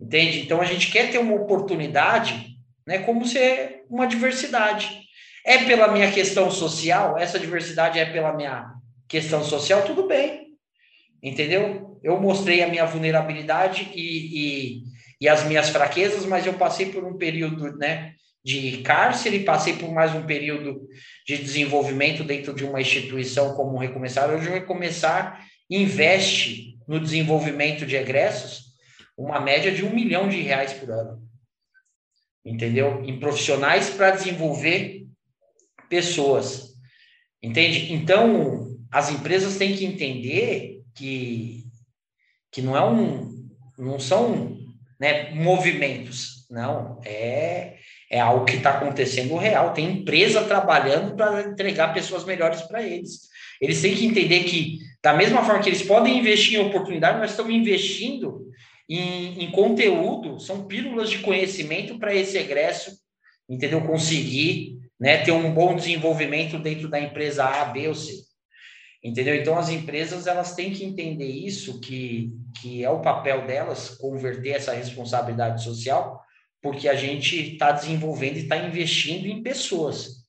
Entende? 0.00 0.40
Então 0.40 0.60
a 0.60 0.64
gente 0.64 0.90
quer 0.90 1.12
ter 1.12 1.18
uma 1.18 1.36
oportunidade, 1.36 2.56
né, 2.84 2.98
como 2.98 3.24
ser 3.24 3.84
uma 3.88 4.04
diversidade. 4.08 5.05
É 5.48 5.58
pela 5.58 5.86
minha 5.92 6.10
questão 6.10 6.50
social, 6.50 7.16
essa 7.16 7.38
diversidade 7.38 8.00
é 8.00 8.04
pela 8.04 8.32
minha 8.32 8.74
questão 9.06 9.44
social, 9.44 9.84
tudo 9.84 10.08
bem. 10.08 10.48
Entendeu? 11.22 12.00
Eu 12.02 12.20
mostrei 12.20 12.64
a 12.64 12.68
minha 12.68 12.84
vulnerabilidade 12.84 13.88
e, 13.94 14.00
e, 14.00 14.82
e 15.20 15.28
as 15.28 15.44
minhas 15.44 15.68
fraquezas, 15.68 16.26
mas 16.26 16.44
eu 16.44 16.54
passei 16.54 16.86
por 16.86 17.04
um 17.04 17.16
período 17.16 17.76
né, 17.76 18.14
de 18.44 18.78
cárcere, 18.78 19.44
passei 19.44 19.76
por 19.76 19.92
mais 19.92 20.12
um 20.16 20.26
período 20.26 20.80
de 21.24 21.36
desenvolvimento 21.36 22.24
dentro 22.24 22.52
de 22.52 22.64
uma 22.64 22.80
instituição 22.80 23.54
como 23.54 23.78
Recomeçar. 23.78 24.28
Hoje 24.28 24.50
Recomeçar 24.50 25.46
investe 25.70 26.76
no 26.88 26.98
desenvolvimento 26.98 27.86
de 27.86 27.94
egressos 27.94 28.66
uma 29.16 29.40
média 29.40 29.70
de 29.70 29.84
um 29.84 29.94
milhão 29.94 30.28
de 30.28 30.40
reais 30.40 30.72
por 30.72 30.90
ano. 30.90 31.22
Entendeu? 32.44 33.04
Em 33.04 33.20
profissionais 33.20 33.90
para 33.90 34.10
desenvolver 34.10 34.95
pessoas. 35.88 36.74
Entende? 37.42 37.92
Então, 37.92 38.76
as 38.90 39.10
empresas 39.10 39.56
têm 39.56 39.76
que 39.76 39.84
entender 39.84 40.82
que, 40.94 41.64
que 42.50 42.62
não 42.62 42.76
é 42.76 42.84
um 42.84 43.36
não 43.78 43.98
são 43.98 44.56
né, 44.98 45.30
movimentos, 45.34 46.46
não, 46.50 47.00
é, 47.04 47.74
é 48.10 48.20
algo 48.20 48.44
que 48.44 48.56
está 48.56 48.70
acontecendo 48.70 49.36
real. 49.36 49.72
Tem 49.72 49.90
empresa 49.90 50.44
trabalhando 50.44 51.14
para 51.14 51.42
entregar 51.42 51.92
pessoas 51.92 52.24
melhores 52.24 52.62
para 52.62 52.82
eles. 52.82 53.28
Eles 53.60 53.80
têm 53.82 53.94
que 53.94 54.06
entender 54.06 54.44
que, 54.44 54.78
da 55.02 55.12
mesma 55.12 55.44
forma 55.44 55.62
que 55.62 55.68
eles 55.68 55.82
podem 55.82 56.18
investir 56.18 56.58
em 56.58 56.66
oportunidade, 56.66 57.18
nós 57.18 57.30
estamos 57.30 57.52
investindo 57.52 58.46
em, 58.88 59.44
em 59.44 59.50
conteúdo, 59.50 60.38
são 60.38 60.66
pílulas 60.66 61.10
de 61.10 61.18
conhecimento 61.18 61.98
para 61.98 62.14
esse 62.14 62.38
egresso, 62.38 62.92
entendeu? 63.48 63.80
Conseguir 63.82 64.75
né, 64.98 65.18
ter 65.18 65.32
um 65.32 65.52
bom 65.52 65.76
desenvolvimento 65.76 66.58
dentro 66.58 66.88
da 66.88 66.98
empresa 66.98 67.44
A, 67.44 67.66
B 67.66 67.88
ou 67.88 67.94
C. 67.94 68.26
Entendeu? 69.02 69.36
Então, 69.36 69.58
as 69.58 69.68
empresas 69.68 70.26
elas 70.26 70.54
têm 70.54 70.72
que 70.72 70.84
entender 70.84 71.28
isso, 71.28 71.80
que, 71.80 72.32
que 72.60 72.82
é 72.82 72.90
o 72.90 73.02
papel 73.02 73.46
delas 73.46 73.90
converter 73.90 74.50
essa 74.56 74.72
responsabilidade 74.72 75.62
social, 75.62 76.20
porque 76.60 76.88
a 76.88 76.94
gente 76.94 77.52
está 77.52 77.70
desenvolvendo 77.72 78.36
e 78.36 78.42
está 78.42 78.56
investindo 78.56 79.26
em 79.26 79.42
pessoas. 79.42 80.26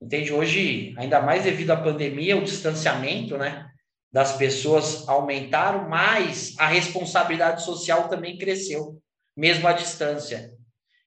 Entende? 0.00 0.32
Hoje, 0.32 0.94
ainda 0.98 1.20
mais 1.20 1.44
devido 1.44 1.70
à 1.70 1.76
pandemia, 1.76 2.36
o 2.36 2.44
distanciamento 2.44 3.36
né, 3.38 3.66
das 4.12 4.36
pessoas 4.36 5.08
aumentaram, 5.08 5.88
mas 5.88 6.54
a 6.58 6.68
responsabilidade 6.68 7.64
social 7.64 8.08
também 8.08 8.38
cresceu, 8.38 9.00
mesmo 9.36 9.66
à 9.66 9.72
distância. 9.72 10.55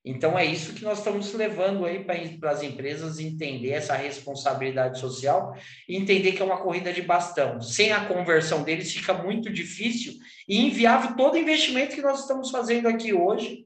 Então, 0.04 0.40
é 0.40 0.46
isso 0.46 0.74
que 0.74 0.84
nós 0.84 1.00
estamos 1.00 1.34
levando 1.34 1.86
aí 1.86 2.06
para 2.06 2.52
as 2.52 2.64
empresas 2.64 3.20
entender 3.20 3.72
essa 3.72 3.96
responsabilidade 3.96 4.98
social 4.98 5.54
e 5.88 5.98
entender 5.98 6.32
que 6.32 6.42
é 6.42 6.46
uma 6.46 6.62
corrida 6.62 6.94
de 6.94 7.02
bastão. 7.02 7.62
Sem 7.62 7.92
a 7.92 8.06
conversão 8.06 8.64
deles, 8.64 8.94
fica 8.94 9.14
muito 9.14 9.52
difícil 9.52 10.14
e 10.48 10.68
inviável 10.68 11.18
todo 11.18 11.38
investimento 11.38 11.96
que 11.96 12.02
nós 12.02 12.22
estamos 12.22 12.50
fazendo 12.50 12.88
aqui 12.88 13.14
hoje, 13.14 13.66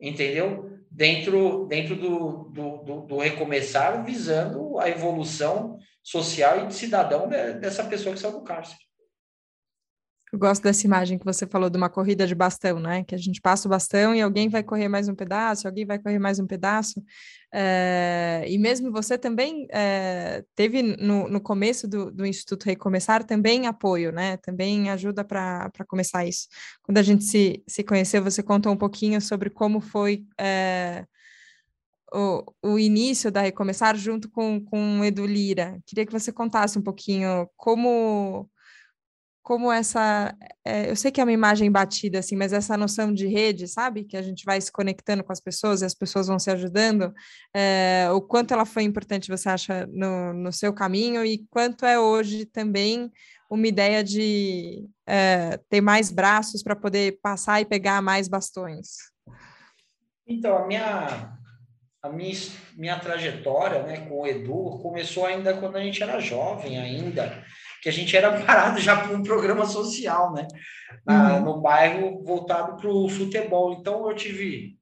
entendeu? 0.00 0.68
Dentro, 0.90 1.66
dentro 1.66 1.94
do, 1.94 2.50
do, 2.50 2.76
do, 2.78 3.00
do 3.02 3.18
recomeçar, 3.18 4.04
visando 4.04 4.76
a 4.80 4.88
evolução 4.88 5.78
social 6.02 6.64
e 6.64 6.66
de 6.66 6.74
cidadão 6.74 7.28
dessa 7.28 7.84
pessoa 7.84 8.14
que 8.14 8.20
saiu 8.20 8.32
do 8.32 8.42
cárcere. 8.42 8.89
Eu 10.32 10.38
gosto 10.38 10.62
dessa 10.62 10.86
imagem 10.86 11.18
que 11.18 11.24
você 11.24 11.44
falou 11.44 11.68
de 11.68 11.76
uma 11.76 11.90
corrida 11.90 12.24
de 12.24 12.36
bastão, 12.36 12.78
né? 12.78 13.02
Que 13.02 13.16
a 13.16 13.18
gente 13.18 13.40
passa 13.40 13.66
o 13.66 13.70
bastão 13.70 14.14
e 14.14 14.20
alguém 14.20 14.48
vai 14.48 14.62
correr 14.62 14.88
mais 14.88 15.08
um 15.08 15.14
pedaço, 15.14 15.66
alguém 15.66 15.84
vai 15.84 15.98
correr 15.98 16.20
mais 16.20 16.38
um 16.38 16.46
pedaço. 16.46 17.02
É, 17.52 18.44
e 18.46 18.56
mesmo 18.56 18.92
você 18.92 19.18
também 19.18 19.66
é, 19.72 20.44
teve 20.54 20.82
no, 20.82 21.28
no 21.28 21.40
começo 21.40 21.88
do, 21.88 22.12
do 22.12 22.24
Instituto 22.24 22.66
Recomeçar 22.66 23.24
também 23.24 23.66
apoio, 23.66 24.12
né? 24.12 24.36
Também 24.36 24.88
ajuda 24.88 25.24
para 25.24 25.70
começar 25.88 26.24
isso. 26.24 26.46
Quando 26.82 26.98
a 26.98 27.02
gente 27.02 27.24
se, 27.24 27.64
se 27.66 27.82
conheceu, 27.82 28.22
você 28.22 28.40
contou 28.40 28.72
um 28.72 28.76
pouquinho 28.76 29.20
sobre 29.20 29.50
como 29.50 29.80
foi. 29.80 30.24
É, 30.38 31.04
o, 32.12 32.44
o 32.62 32.78
início 32.78 33.30
da 33.30 33.40
Recomeçar 33.40 33.96
junto 33.96 34.28
com, 34.30 34.60
com 34.64 35.00
o 35.00 35.04
Edu 35.04 35.26
Lira. 35.26 35.78
Queria 35.86 36.06
que 36.06 36.12
você 36.12 36.32
contasse 36.32 36.78
um 36.78 36.82
pouquinho 36.82 37.48
como 37.56 38.48
como 39.50 39.72
essa, 39.72 40.32
é, 40.64 40.88
eu 40.88 40.94
sei 40.94 41.10
que 41.10 41.20
é 41.20 41.24
uma 41.24 41.32
imagem 41.32 41.68
batida 41.72 42.20
assim, 42.20 42.36
mas 42.36 42.52
essa 42.52 42.76
noção 42.76 43.12
de 43.12 43.26
rede, 43.26 43.66
sabe, 43.66 44.04
que 44.04 44.16
a 44.16 44.22
gente 44.22 44.44
vai 44.44 44.60
se 44.60 44.70
conectando 44.70 45.24
com 45.24 45.32
as 45.32 45.40
pessoas 45.40 45.82
e 45.82 45.84
as 45.84 45.92
pessoas 45.92 46.28
vão 46.28 46.38
se 46.38 46.52
ajudando, 46.52 47.12
é, 47.52 48.08
o 48.12 48.20
quanto 48.20 48.54
ela 48.54 48.64
foi 48.64 48.84
importante 48.84 49.28
você 49.28 49.48
acha 49.48 49.88
no, 49.88 50.32
no 50.32 50.52
seu 50.52 50.72
caminho 50.72 51.26
e 51.26 51.44
quanto 51.50 51.84
é 51.84 51.98
hoje 51.98 52.46
também 52.46 53.10
uma 53.50 53.66
ideia 53.66 54.04
de 54.04 54.88
é, 55.04 55.58
ter 55.68 55.80
mais 55.80 56.12
braços 56.12 56.62
para 56.62 56.76
poder 56.76 57.18
passar 57.20 57.60
e 57.60 57.64
pegar 57.64 58.00
mais 58.00 58.28
bastões. 58.28 58.98
Então 60.28 60.58
a 60.58 60.64
minha 60.64 61.40
a 62.00 62.08
minha, 62.08 62.34
minha 62.76 62.98
trajetória 63.00 63.82
né, 63.82 64.06
com 64.06 64.20
o 64.20 64.26
Edu 64.28 64.78
começou 64.80 65.26
ainda 65.26 65.54
quando 65.54 65.76
a 65.76 65.82
gente 65.82 66.00
era 66.00 66.20
jovem 66.20 66.78
ainda 66.78 67.44
que 67.82 67.88
a 67.88 67.92
gente 67.92 68.16
era 68.16 68.40
parado 68.44 68.80
já 68.80 68.96
por 69.00 69.14
um 69.14 69.22
programa 69.22 69.64
social, 69.66 70.32
né? 70.32 70.46
Na, 71.06 71.36
uhum. 71.36 71.44
No 71.44 71.60
bairro 71.60 72.22
voltado 72.24 72.76
para 72.76 72.88
o 72.88 73.08
futebol. 73.08 73.72
Então 73.72 74.08
eu 74.08 74.14
tive, 74.14 74.76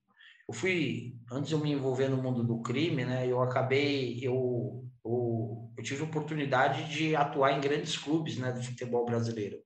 eu 0.49 0.55
fui 0.55 1.14
antes 1.31 1.49
de 1.49 1.55
eu 1.55 1.61
me 1.61 1.73
envolver 1.73 2.09
no 2.09 2.23
mundo 2.23 2.43
do 2.43 2.61
crime, 2.61 3.05
né? 3.05 3.26
Eu 3.26 3.43
acabei, 3.43 4.19
eu, 4.23 4.85
eu, 5.05 5.73
eu 5.76 5.83
tive 5.83 6.02
oportunidade 6.02 6.88
de 6.90 7.14
atuar 7.14 7.52
em 7.52 7.61
grandes 7.61 7.97
clubes, 7.97 8.37
né, 8.37 8.52
do 8.52 8.62
futebol 8.62 9.05
brasileiro. 9.05 9.59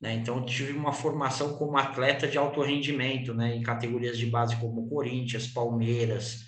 Né? 0.00 0.14
Então, 0.14 0.38
eu 0.38 0.44
tive 0.44 0.72
uma 0.72 0.92
formação 0.92 1.56
como 1.56 1.78
atleta 1.78 2.28
de 2.28 2.36
alto 2.36 2.60
rendimento, 2.60 3.32
né, 3.32 3.56
em 3.56 3.62
categorias 3.62 4.18
de 4.18 4.26
base 4.26 4.56
como 4.56 4.88
Corinthians, 4.88 5.46
Palmeiras, 5.46 6.40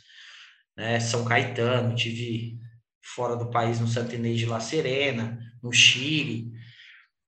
né, 0.76 1.00
São 1.00 1.24
Caetano, 1.24 1.94
tive 1.94 2.58
fora 3.02 3.36
do 3.36 3.50
país 3.50 3.80
no 3.80 3.86
Santa 3.86 4.14
Inês 4.14 4.38
de 4.38 4.46
La 4.46 4.60
Serena, 4.60 5.38
no 5.62 5.72
Chile. 5.72 6.50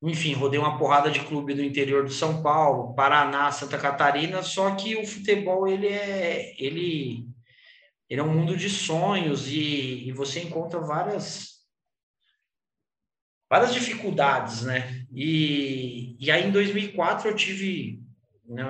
Enfim, 0.03 0.33
rodei 0.35 0.59
uma 0.59 0.79
porrada 0.79 1.11
de 1.11 1.21
clube 1.21 1.55
do 1.55 1.63
interior 1.63 2.05
de 2.05 2.15
São 2.15 2.43
Paulo, 2.43 2.95
Paraná, 2.95 3.51
Santa 3.51 3.77
Catarina, 3.77 4.43
só 4.43 4.75
que 4.77 4.97
o 4.97 5.07
futebol 5.07 5.67
ele 5.67 5.89
é 5.89 6.55
ele 6.59 7.27
ele 8.09 8.21
é 8.21 8.25
um 8.25 8.33
mundo 8.33 8.57
de 8.57 8.71
sonhos 8.71 9.49
e, 9.49 10.09
e 10.09 10.13
você 10.13 10.41
encontra 10.41 10.81
várias 10.81 11.59
várias 13.51 13.75
dificuldades, 13.75 14.63
né? 14.63 15.05
E, 15.13 16.17
e 16.21 16.31
aí 16.31 16.47
em 16.47 16.53
2004 16.53 17.29
eu 17.29 17.35
tive 17.35 18.01
né, 18.47 18.65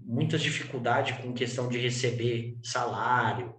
muitas 0.00 0.42
dificuldades 0.42 1.16
com 1.18 1.32
questão 1.32 1.68
de 1.68 1.78
receber 1.78 2.58
salário, 2.62 3.54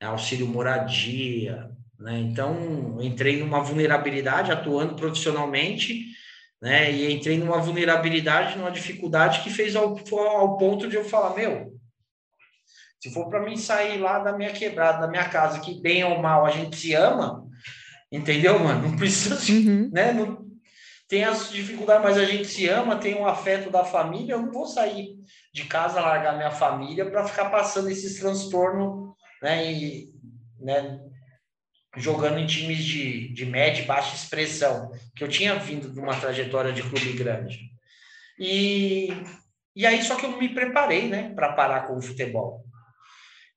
auxílio 0.00 0.46
moradia, 0.46 1.70
né? 2.02 2.18
Então, 2.20 2.98
entrei 3.00 3.38
numa 3.38 3.62
vulnerabilidade 3.62 4.52
atuando 4.52 4.94
profissionalmente, 4.94 6.06
né? 6.60 6.92
E 6.92 7.12
entrei 7.12 7.38
numa 7.38 7.58
vulnerabilidade, 7.58 8.58
numa 8.58 8.70
dificuldade 8.70 9.40
que 9.42 9.50
fez 9.50 9.74
ao, 9.74 9.96
ao 10.16 10.56
ponto 10.58 10.88
de 10.88 10.96
eu 10.96 11.04
falar: 11.04 11.34
meu, 11.34 11.72
se 13.00 13.12
for 13.12 13.28
para 13.28 13.42
mim 13.42 13.56
sair 13.56 13.98
lá 13.98 14.18
da 14.18 14.36
minha 14.36 14.52
quebrada, 14.52 15.00
da 15.00 15.08
minha 15.08 15.28
casa, 15.28 15.60
que 15.60 15.80
bem 15.80 16.04
ou 16.04 16.20
mal 16.20 16.44
a 16.44 16.50
gente 16.50 16.76
se 16.76 16.94
ama, 16.94 17.42
Entendeu, 18.12 18.58
mano? 18.58 18.90
Não 18.90 18.96
precisa, 18.96 19.38
uhum. 19.50 19.88
né? 19.90 20.12
Não, 20.12 20.46
tem 21.08 21.24
as 21.24 21.50
dificuldades, 21.50 22.04
mas 22.04 22.18
a 22.18 22.26
gente 22.26 22.46
se 22.46 22.68
ama, 22.68 22.96
tem 22.96 23.14
o 23.14 23.20
um 23.20 23.26
afeto 23.26 23.70
da 23.70 23.84
família. 23.84 24.34
Eu 24.34 24.42
não 24.42 24.52
vou 24.52 24.66
sair 24.66 25.16
de 25.52 25.64
casa, 25.64 26.00
largar 26.00 26.36
minha 26.36 26.50
família 26.50 27.10
para 27.10 27.26
ficar 27.26 27.48
passando 27.48 27.88
esses 27.88 28.20
transtornos, 28.20 29.14
né? 29.42 29.72
E, 29.72 30.12
né? 30.60 31.00
Jogando 31.96 32.38
em 32.38 32.46
times 32.46 32.84
de, 32.84 33.28
de 33.34 33.44
média 33.44 33.82
e 33.82 33.86
baixa 33.86 34.14
expressão, 34.14 34.90
que 35.14 35.22
eu 35.22 35.28
tinha 35.28 35.54
vindo 35.56 35.90
de 35.90 36.00
uma 36.00 36.18
trajetória 36.18 36.72
de 36.72 36.82
clube 36.82 37.12
grande. 37.12 37.70
E, 38.38 39.08
e 39.76 39.86
aí, 39.86 40.02
só 40.02 40.16
que 40.16 40.24
eu 40.24 40.38
me 40.38 40.48
preparei, 40.48 41.08
né, 41.08 41.32
para 41.34 41.52
parar 41.52 41.86
com 41.86 41.96
o 41.96 42.02
futebol. 42.02 42.64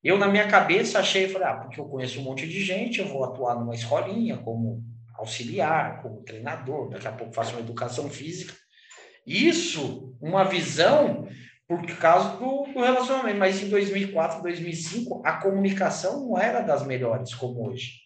Eu, 0.03 0.17
na 0.17 0.27
minha 0.27 0.47
cabeça, 0.47 0.99
achei, 0.99 1.27
falei, 1.27 1.47
ah, 1.47 1.55
porque 1.55 1.79
eu 1.79 1.85
conheço 1.85 2.19
um 2.19 2.23
monte 2.23 2.47
de 2.47 2.63
gente, 2.63 2.99
eu 2.99 3.07
vou 3.07 3.23
atuar 3.23 3.55
numa 3.55 3.73
escolinha 3.73 4.37
como 4.37 4.83
auxiliar, 5.17 6.01
como 6.01 6.21
treinador, 6.21 6.89
daqui 6.89 7.07
a 7.07 7.11
pouco 7.11 7.33
faço 7.33 7.53
uma 7.53 7.61
educação 7.61 8.09
física. 8.09 8.53
Isso, 9.25 10.15
uma 10.21 10.43
visão 10.43 11.27
por 11.67 11.83
causa 11.97 12.37
do, 12.37 12.65
do, 12.71 12.79
relacionamento. 12.81 13.39
Mas 13.39 13.61
em 13.61 13.69
2004, 13.69 14.41
2005, 14.43 15.23
a 15.25 15.33
comunicação 15.37 16.27
não 16.27 16.37
era 16.37 16.61
das 16.61 16.85
melhores 16.85 17.33
como 17.33 17.67
hoje. 17.67 18.04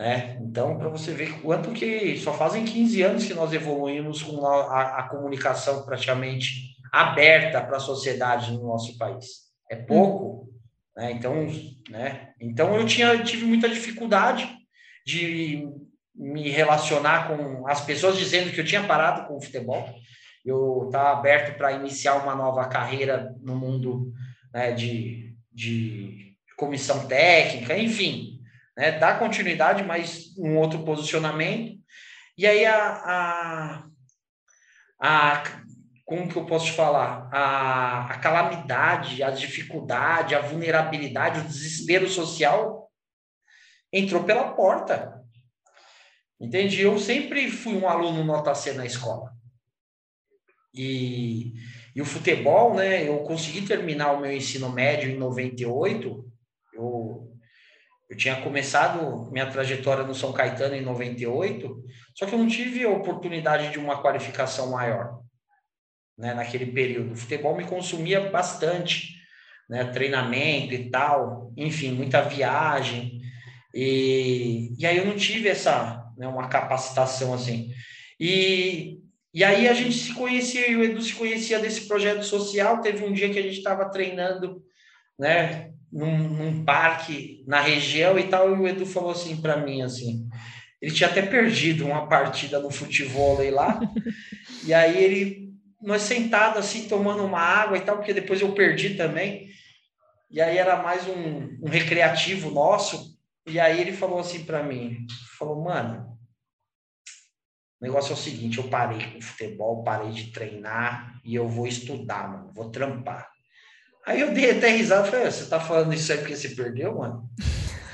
Né? 0.00 0.38
Então, 0.40 0.78
para 0.78 0.88
você 0.88 1.12
ver 1.12 1.42
quanto 1.42 1.72
que 1.72 2.16
só 2.16 2.32
fazem 2.32 2.64
15 2.64 3.02
anos 3.02 3.26
que 3.26 3.34
nós 3.34 3.52
evoluímos 3.52 4.22
com 4.22 4.46
a, 4.46 5.00
a, 5.00 5.02
comunicação 5.10 5.84
praticamente 5.84 6.74
aberta 6.90 7.60
para 7.60 7.76
a 7.76 7.80
sociedade 7.80 8.50
no 8.50 8.66
nosso 8.66 8.96
país. 8.96 9.50
É 9.70 9.76
pouco. 9.76 10.48
Né? 10.96 11.12
Então, 11.12 11.46
né? 11.90 12.32
então 12.40 12.74
eu 12.76 12.86
tinha, 12.86 13.22
tive 13.22 13.44
muita 13.44 13.68
dificuldade 13.68 14.48
de 15.04 15.68
me 16.14 16.48
relacionar 16.48 17.28
com 17.28 17.68
as 17.68 17.82
pessoas 17.82 18.16
dizendo 18.16 18.52
que 18.52 18.60
eu 18.60 18.64
tinha 18.64 18.84
parado 18.84 19.28
com 19.28 19.36
o 19.36 19.42
futebol. 19.42 19.86
Eu 20.42 20.84
estava 20.86 21.10
aberto 21.10 21.58
para 21.58 21.72
iniciar 21.72 22.14
uma 22.14 22.34
nova 22.34 22.66
carreira 22.68 23.36
no 23.42 23.54
mundo 23.54 24.14
né, 24.50 24.72
de, 24.72 25.36
de 25.52 26.34
comissão 26.56 27.06
técnica, 27.06 27.76
enfim, 27.76 28.39
né, 28.80 29.18
continuidade, 29.18 29.84
mas 29.84 30.36
um 30.38 30.56
outro 30.56 30.84
posicionamento. 30.84 31.78
E 32.36 32.46
aí 32.46 32.64
a, 32.64 32.92
a, 33.04 33.86
a 34.98 35.42
como 36.04 36.28
que 36.28 36.36
eu 36.36 36.46
posso 36.46 36.72
falar? 36.72 37.28
A, 37.32 38.06
a 38.06 38.18
calamidade, 38.18 39.22
a 39.22 39.30
dificuldade, 39.30 40.34
a 40.34 40.40
vulnerabilidade, 40.40 41.40
o 41.40 41.44
desespero 41.44 42.08
social 42.08 42.90
entrou 43.92 44.24
pela 44.24 44.52
porta. 44.54 45.22
Entendi. 46.40 46.80
Eu 46.80 46.98
sempre 46.98 47.50
fui 47.50 47.74
um 47.74 47.88
aluno 47.88 48.24
nota 48.24 48.54
C 48.54 48.72
na 48.72 48.86
escola. 48.86 49.30
E, 50.74 51.52
e 51.94 52.00
o 52.00 52.06
futebol, 52.06 52.74
né? 52.74 53.06
Eu 53.06 53.18
consegui 53.18 53.66
terminar 53.66 54.12
o 54.12 54.20
meu 54.20 54.32
ensino 54.32 54.70
médio 54.70 55.10
em 55.10 55.18
98. 55.18 56.29
Eu, 58.10 58.16
tinha 58.16 58.42
começado 58.42 59.30
minha 59.30 59.48
trajetória 59.48 60.02
no 60.02 60.14
São 60.14 60.32
Caetano 60.32 60.74
em 60.74 60.82
98, 60.82 61.84
só 62.14 62.26
que 62.26 62.34
eu 62.34 62.38
não 62.38 62.48
tive 62.48 62.84
a 62.84 62.90
oportunidade 62.90 63.70
de 63.70 63.78
uma 63.78 64.02
qualificação 64.02 64.72
maior 64.72 65.20
né, 66.20 66.34
naquele 66.34 66.66
período. 66.66 67.12
O 67.12 67.16
futebol 67.16 67.56
me 67.56 67.64
consumia 67.64 68.28
bastante, 68.28 69.14
né, 69.68 69.84
treinamento 69.84 70.74
e 70.74 70.90
tal, 70.90 71.52
enfim, 71.56 71.92
muita 71.92 72.20
viagem. 72.20 73.20
E, 73.74 74.74
e 74.78 74.84
aí 74.84 74.98
eu 74.98 75.06
não 75.06 75.16
tive 75.16 75.48
essa, 75.48 76.04
né, 76.18 76.28
uma 76.28 76.48
capacitação 76.48 77.32
assim. 77.32 77.72
E, 78.18 78.98
e 79.32 79.42
aí 79.42 79.66
a 79.66 79.72
gente 79.72 79.94
se 79.94 80.12
conhecia, 80.12 80.68
e 80.68 80.76
o 80.76 80.84
Edu 80.84 81.00
se 81.00 81.14
conhecia 81.14 81.58
desse 81.58 81.88
projeto 81.88 82.22
social. 82.22 82.82
Teve 82.82 83.04
um 83.04 83.12
dia 83.12 83.30
que 83.30 83.38
a 83.38 83.42
gente 83.42 83.56
estava 83.58 83.88
treinando, 83.88 84.62
né, 85.18 85.72
num, 85.92 86.28
num, 86.28 86.64
parque 86.64 87.44
na 87.46 87.60
região 87.60 88.18
e 88.18 88.24
tal, 88.24 88.50
e 88.50 88.58
o 88.58 88.68
Edu 88.68 88.86
falou 88.86 89.10
assim 89.10 89.40
para 89.40 89.56
mim, 89.56 89.82
assim, 89.82 90.28
ele 90.80 90.92
tinha 90.92 91.08
até 91.08 91.22
perdido 91.22 91.84
uma 91.84 92.08
partida 92.08 92.58
no 92.60 92.70
futebol 92.70 93.38
lá, 93.50 93.80
e 94.64 94.72
aí 94.72 95.02
ele 95.02 95.50
nós 95.80 96.02
sentados 96.02 96.58
assim, 96.58 96.88
tomando 96.88 97.24
uma 97.24 97.40
água 97.40 97.76
e 97.76 97.80
tal, 97.80 97.96
porque 97.96 98.12
depois 98.12 98.40
eu 98.40 98.52
perdi 98.52 98.96
também. 98.96 99.48
E 100.30 100.40
aí 100.40 100.58
era 100.58 100.82
mais 100.82 101.08
um, 101.08 101.58
um 101.62 101.68
recreativo 101.68 102.50
nosso. 102.50 103.18
E 103.46 103.58
aí 103.58 103.80
ele 103.80 103.92
falou 103.92 104.20
assim 104.20 104.44
para 104.44 104.62
mim, 104.62 105.06
falou, 105.38 105.64
mano, 105.64 106.18
o 107.80 107.84
negócio 107.84 108.10
é 108.10 108.14
o 108.14 108.18
seguinte, 108.18 108.58
eu 108.58 108.68
parei 108.68 109.10
com 109.10 109.22
futebol, 109.22 109.82
parei 109.82 110.10
de 110.10 110.30
treinar 110.30 111.18
e 111.24 111.34
eu 111.34 111.48
vou 111.48 111.66
estudar, 111.66 112.28
mano, 112.28 112.52
vou 112.52 112.70
trampar. 112.70 113.26
Aí 114.06 114.20
eu 114.20 114.32
dei 114.32 114.50
até 114.52 114.70
risada, 114.70 115.10
falei, 115.10 115.30
você 115.30 115.48
tá 115.48 115.60
falando 115.60 115.92
isso 115.92 116.10
aí 116.10 116.18
porque 116.18 116.36
você 116.36 116.50
perdeu, 116.50 116.96
mano? 116.96 117.28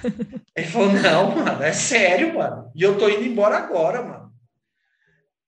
Ele 0.55 0.67
falou, 0.67 0.93
não, 0.93 1.37
mano, 1.37 1.63
é 1.63 1.73
sério, 1.73 2.35
mano. 2.35 2.71
E 2.75 2.83
eu 2.83 2.97
tô 2.97 3.09
indo 3.09 3.25
embora 3.25 3.57
agora, 3.57 4.03
mano. 4.03 4.33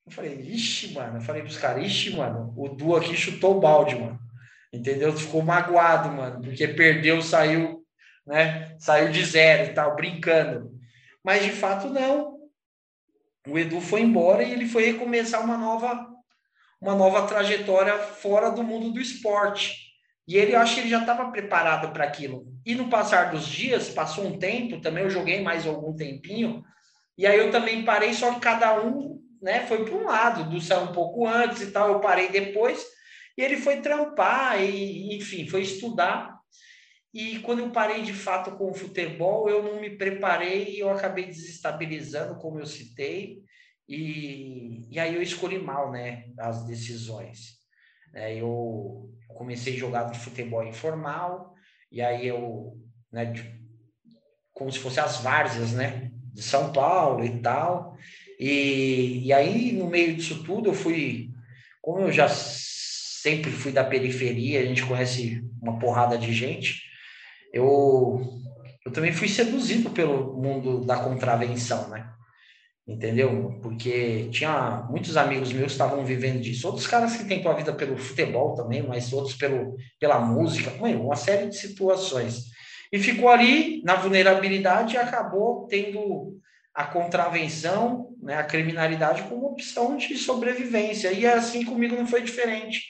Eu 0.05 0.11
falei, 0.11 0.35
ixi, 0.41 0.93
mano. 0.93 1.17
Eu 1.17 1.21
falei 1.21 1.41
pros 1.41 1.57
caras, 1.57 1.85
ixi, 1.85 2.15
mano, 2.15 2.53
o 2.57 2.67
Du 2.69 2.95
aqui 2.95 3.15
chutou 3.15 3.57
o 3.57 3.59
balde, 3.59 3.95
mano. 3.95 4.19
Entendeu? 4.71 5.15
Ficou 5.15 5.41
magoado, 5.41 6.11
mano, 6.11 6.41
porque 6.41 6.67
perdeu, 6.67 7.21
saiu, 7.21 7.83
né? 8.25 8.75
Saiu 8.79 9.11
de 9.11 9.25
zero 9.25 9.71
e 9.71 9.73
tal, 9.73 9.95
brincando. 9.95 10.71
Mas 11.23 11.43
de 11.43 11.51
fato, 11.51 11.89
não. 11.89 12.37
O 13.47 13.57
Edu 13.57 13.81
foi 13.81 14.01
embora 14.01 14.43
e 14.43 14.51
ele 14.51 14.67
foi 14.67 14.85
recomeçar 14.85 15.43
uma 15.43 15.57
nova, 15.57 16.07
uma 16.79 16.93
nova 16.93 17.25
trajetória 17.25 17.97
fora 17.97 18.51
do 18.51 18.63
mundo 18.63 18.91
do 18.91 18.99
esporte. 18.99 19.88
E 20.29 20.37
ele, 20.37 20.53
eu 20.53 20.59
acho 20.59 20.75
que 20.75 20.81
ele 20.81 20.89
já 20.89 20.99
estava 20.99 21.31
preparado 21.31 21.91
para 21.91 22.03
aquilo. 22.03 22.45
E 22.63 22.75
no 22.75 22.87
passar 22.87 23.31
dos 23.31 23.47
dias, 23.47 23.89
passou 23.89 24.27
um 24.27 24.37
tempo, 24.37 24.79
também 24.79 25.03
eu 25.03 25.09
joguei 25.09 25.41
mais 25.41 25.65
algum 25.65 25.95
tempinho, 25.95 26.63
e 27.17 27.25
aí 27.25 27.39
eu 27.39 27.49
também 27.49 27.83
parei, 27.83 28.13
só 28.13 28.35
que 28.35 28.39
cada 28.39 28.79
um 28.79 29.19
né, 29.41 29.65
foi 29.65 29.83
para 29.83 29.95
um 29.95 30.05
lado, 30.05 30.47
do 30.47 30.61
saiu 30.61 30.83
um 30.83 30.93
pouco 30.93 31.25
antes 31.25 31.63
e 31.63 31.71
tal, 31.71 31.89
eu 31.89 31.99
parei 31.99 32.29
depois, 32.29 32.85
e 33.35 33.41
ele 33.41 33.57
foi 33.57 33.81
trampar, 33.81 34.61
e, 34.61 35.17
enfim, 35.17 35.47
foi 35.47 35.63
estudar. 35.63 36.37
E 37.11 37.39
quando 37.39 37.61
eu 37.61 37.71
parei 37.71 38.03
de 38.03 38.13
fato 38.13 38.51
com 38.51 38.69
o 38.69 38.75
futebol, 38.75 39.49
eu 39.49 39.63
não 39.63 39.81
me 39.81 39.97
preparei 39.97 40.75
e 40.75 40.79
eu 40.79 40.91
acabei 40.91 41.25
desestabilizando, 41.25 42.35
como 42.35 42.59
eu 42.59 42.67
citei, 42.67 43.39
e, 43.87 44.87
e 44.91 44.99
aí 44.99 45.15
eu 45.15 45.23
escolhi 45.23 45.57
mal, 45.57 45.91
né, 45.91 46.25
as 46.37 46.67
decisões. 46.67 47.58
É, 48.13 48.35
eu 48.35 49.09
comecei 49.27 49.75
a 49.75 49.79
jogar 49.79 50.03
de 50.05 50.19
futebol 50.19 50.63
informal, 50.65 51.53
e 51.91 52.01
aí 52.01 52.27
eu, 52.27 52.77
né, 53.11 53.25
de, 53.25 53.59
como 54.53 54.71
se 54.71 54.79
fosse 54.79 54.99
as 54.99 55.17
várzeas, 55.17 55.71
né, 55.71 56.11
de 56.33 56.41
São 56.41 56.71
Paulo 56.71 57.23
e 57.23 57.39
tal, 57.41 57.97
e, 58.39 59.25
e 59.25 59.33
aí, 59.33 59.73
no 59.73 59.87
meio 59.87 60.15
disso 60.15 60.43
tudo, 60.43 60.69
eu 60.69 60.73
fui, 60.73 61.29
como 61.81 61.99
eu 61.99 62.11
já 62.11 62.27
sempre 62.29 63.51
fui 63.51 63.71
da 63.71 63.83
periferia, 63.83 64.61
a 64.61 64.65
gente 64.65 64.85
conhece 64.85 65.43
uma 65.61 65.77
porrada 65.77 66.17
de 66.17 66.33
gente, 66.33 66.81
eu, 67.51 68.21
eu 68.85 68.91
também 68.91 69.11
fui 69.11 69.27
seduzido 69.27 69.89
pelo 69.89 70.37
mundo 70.41 70.85
da 70.85 70.97
contravenção, 70.97 71.89
né? 71.89 72.09
Entendeu? 72.89 73.59
Porque 73.61 74.29
tinha 74.31 74.87
muitos 74.89 75.15
amigos 75.15 75.53
meus 75.53 75.67
que 75.67 75.71
estavam 75.73 76.03
vivendo 76.03 76.41
disso, 76.41 76.65
outros 76.65 76.87
caras 76.87 77.15
que 77.15 77.25
tentam 77.25 77.51
a 77.51 77.55
vida 77.55 77.71
pelo 77.71 77.95
futebol 77.95 78.55
também, 78.55 78.81
mas 78.81 79.13
outros 79.13 79.35
pelo, 79.35 79.77
pela 79.99 80.19
música, 80.19 80.71
uma 80.81 81.15
série 81.15 81.47
de 81.49 81.55
situações. 81.55 82.45
E 82.91 82.97
ficou 82.97 83.29
ali 83.29 83.83
na 83.83 83.93
vulnerabilidade 83.93 84.95
e 84.95 84.97
acabou 84.97 85.67
tendo 85.67 86.39
a 86.73 86.83
contravenção, 86.83 88.09
né, 88.23 88.37
a 88.37 88.43
criminalidade 88.43 89.21
como 89.23 89.45
opção 89.45 89.95
de 89.95 90.17
sobrevivência. 90.17 91.11
E 91.11 91.27
assim 91.27 91.63
comigo 91.63 91.95
não 91.95 92.07
foi 92.07 92.23
diferente. 92.23 92.81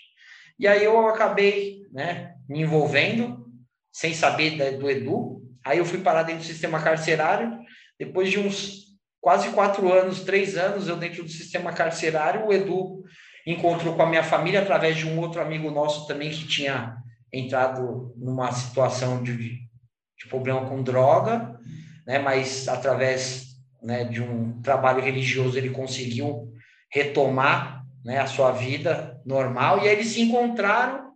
E 0.57 0.65
aí 0.65 0.81
eu 0.81 1.09
acabei 1.09 1.81
né, 1.91 2.35
me 2.47 2.61
envolvendo, 2.61 3.45
sem 3.91 4.13
saber 4.13 4.77
do 4.77 4.89
Edu. 4.89 5.41
Aí 5.65 5.79
eu 5.79 5.85
fui 5.85 5.99
parar 5.99 6.23
dentro 6.23 6.43
do 6.43 6.47
sistema 6.47 6.81
carcerário. 6.81 7.59
Depois 7.99 8.31
de 8.31 8.39
uns 8.39 8.88
quase 9.21 9.49
quatro 9.49 9.91
anos, 9.91 10.21
três 10.21 10.57
anos, 10.57 10.87
eu 10.87 10.95
dentro 10.95 11.23
do 11.23 11.29
sistema 11.29 11.73
carcerário, 11.73 12.47
o 12.47 12.53
Edu 12.53 13.03
encontrou 13.45 13.95
com 13.95 14.01
a 14.01 14.09
minha 14.09 14.23
família 14.23 14.61
através 14.61 14.97
de 14.97 15.07
um 15.07 15.19
outro 15.19 15.41
amigo 15.41 15.71
nosso 15.71 16.07
também 16.07 16.29
que 16.29 16.47
tinha 16.47 16.95
entrado 17.31 18.13
numa 18.17 18.51
situação 18.51 19.21
de, 19.21 19.37
de 19.37 20.27
problema 20.29 20.67
com 20.67 20.81
droga, 20.81 21.57
né, 22.05 22.19
mas 22.19 22.67
através 22.67 23.49
né, 23.81 24.03
de 24.03 24.21
um 24.21 24.61
trabalho 24.61 25.01
religioso, 25.01 25.57
ele 25.57 25.69
conseguiu 25.69 26.51
retomar 26.91 27.83
né, 28.03 28.19
a 28.19 28.27
sua 28.27 28.51
vida 28.51 29.19
normal, 29.25 29.79
e 29.79 29.87
aí 29.87 29.95
eles 29.95 30.07
se 30.07 30.21
encontraram, 30.21 31.09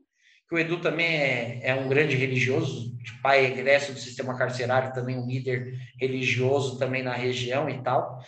que 0.48 0.56
o 0.56 0.60
Edu 0.60 0.80
também 0.80 1.08
é, 1.08 1.60
é 1.64 1.76
um 1.76 1.88
grande 1.88 2.16
religioso, 2.16 2.93
de 3.04 3.12
pai 3.22 3.46
egresso 3.46 3.92
do 3.92 4.00
sistema 4.00 4.38
carcerário, 4.38 4.94
também 4.94 5.18
um 5.18 5.28
líder 5.28 5.78
religioso 6.00 6.80
também 6.80 7.04
na 7.04 7.14
região 7.14 7.70
e 7.70 7.84
tal. 7.84 8.24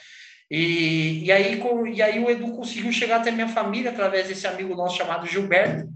E, 0.51 1.23
e, 1.25 1.31
aí, 1.31 1.57
com, 1.57 1.87
e 1.87 2.01
aí 2.01 2.23
o 2.23 2.29
Edu 2.29 2.51
conseguiu 2.51 2.91
chegar 2.91 3.21
até 3.21 3.31
minha 3.31 3.47
família 3.47 3.91
através 3.91 4.27
desse 4.27 4.45
amigo 4.45 4.75
nosso 4.75 4.97
chamado 4.97 5.25
Gilberto, 5.25 5.89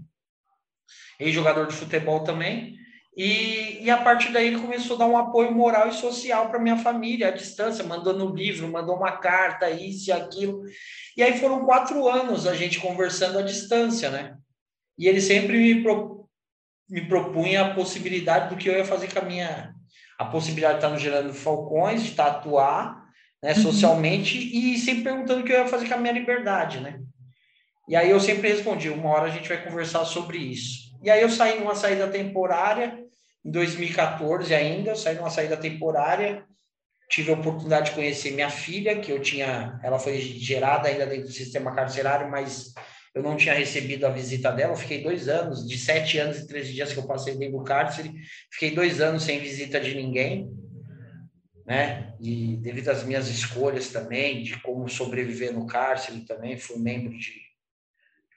ex-jogador 1.20 1.66
de 1.66 1.74
futebol 1.74 2.24
também. 2.24 2.80
E, 3.16 3.84
e 3.84 3.90
a 3.90 3.98
partir 3.98 4.32
daí 4.32 4.46
ele 4.46 4.60
começou 4.60 4.96
a 4.96 5.00
dar 5.00 5.06
um 5.06 5.16
apoio 5.16 5.52
moral 5.52 5.88
e 5.88 5.92
social 5.92 6.48
para 6.48 6.58
minha 6.58 6.78
família, 6.78 7.28
à 7.28 7.30
distância, 7.30 7.84
mandando 7.84 8.34
livro, 8.34 8.66
mandou 8.66 8.96
uma 8.96 9.12
carta, 9.12 9.70
isso 9.70 10.08
e 10.08 10.12
aquilo. 10.12 10.62
E 11.16 11.22
aí 11.22 11.38
foram 11.38 11.64
quatro 11.66 12.08
anos 12.08 12.46
a 12.46 12.54
gente 12.54 12.80
conversando 12.80 13.38
à 13.38 13.42
distância, 13.42 14.10
né? 14.10 14.36
E 14.98 15.06
ele 15.06 15.20
sempre 15.20 15.58
me, 15.58 15.82
me 16.90 17.06
propunha 17.06 17.62
a 17.62 17.74
possibilidade 17.74 18.48
do 18.48 18.56
que 18.56 18.68
eu 18.68 18.74
ia 18.74 18.84
fazer 18.84 19.12
com 19.12 19.20
a 19.20 19.22
minha. 19.22 19.74
A 20.18 20.24
possibilidade 20.26 20.74
de 20.74 20.78
estar 20.80 20.90
no 20.90 20.98
Gerando 20.98 21.32
Falcões, 21.32 22.02
de 22.02 22.10
tatuar, 22.12 23.04
né, 23.42 23.54
uhum. 23.54 23.62
socialmente, 23.62 24.36
e 24.36 24.76
sempre 24.78 25.04
perguntando 25.04 25.40
o 25.40 25.44
que 25.44 25.52
eu 25.52 25.60
ia 25.60 25.68
fazer 25.68 25.88
com 25.88 25.94
a 25.94 25.98
minha 25.98 26.12
liberdade, 26.12 26.80
né? 26.80 27.00
E 27.88 27.96
aí 27.96 28.10
eu 28.10 28.20
sempre 28.20 28.48
respondi: 28.48 28.90
uma 28.90 29.08
hora 29.08 29.26
a 29.26 29.30
gente 29.30 29.48
vai 29.48 29.62
conversar 29.64 30.04
sobre 30.04 30.36
isso. 30.36 30.90
E 31.02 31.08
aí 31.08 31.22
eu 31.22 31.30
saí 31.30 31.58
numa 31.58 31.74
saída 31.74 32.06
temporária, 32.08 33.02
em 33.44 33.50
2014 33.50 34.54
ainda, 34.54 34.90
eu 34.90 34.96
saí 34.96 35.14
numa 35.14 35.30
saída 35.30 35.56
temporária, 35.56 36.44
tive 37.08 37.30
a 37.30 37.34
oportunidade 37.34 37.90
de 37.90 37.96
conhecer 37.96 38.32
minha 38.32 38.50
filha, 38.50 39.00
que 39.00 39.10
eu 39.10 39.20
tinha, 39.20 39.80
ela 39.82 39.98
foi 39.98 40.20
gerada 40.20 40.88
ainda 40.88 41.06
dentro 41.06 41.24
do 41.24 41.32
sistema 41.32 41.74
carcerário, 41.74 42.30
mas 42.30 42.74
eu 43.14 43.22
não 43.22 43.36
tinha 43.36 43.54
recebido 43.54 44.06
a 44.06 44.10
visita 44.10 44.52
dela, 44.52 44.76
fiquei 44.76 45.02
dois 45.02 45.28
anos, 45.28 45.66
de 45.66 45.76
sete 45.76 46.18
anos 46.18 46.38
e 46.38 46.46
treze 46.46 46.72
dias 46.72 46.92
que 46.92 46.98
eu 46.98 47.06
passei 47.06 47.36
dentro 47.36 47.58
do 47.58 47.64
cárcere, 47.64 48.12
fiquei 48.52 48.70
dois 48.70 49.00
anos 49.00 49.24
sem 49.24 49.40
visita 49.40 49.80
de 49.80 49.94
ninguém, 49.94 50.50
né? 51.66 52.14
E 52.20 52.56
devido 52.56 52.88
às 52.88 53.04
minhas 53.04 53.28
escolhas 53.28 53.88
também, 53.88 54.42
de 54.42 54.60
como 54.60 54.88
sobreviver 54.88 55.52
no 55.52 55.66
cárcere 55.66 56.20
também, 56.20 56.56
fui 56.56 56.78
membro 56.78 57.16
de 57.18 57.32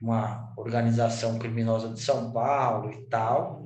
uma 0.01 0.53
organização 0.57 1.39
criminosa 1.39 1.89
de 1.89 2.01
São 2.01 2.31
Paulo 2.31 2.91
e 2.91 3.05
tal. 3.07 3.63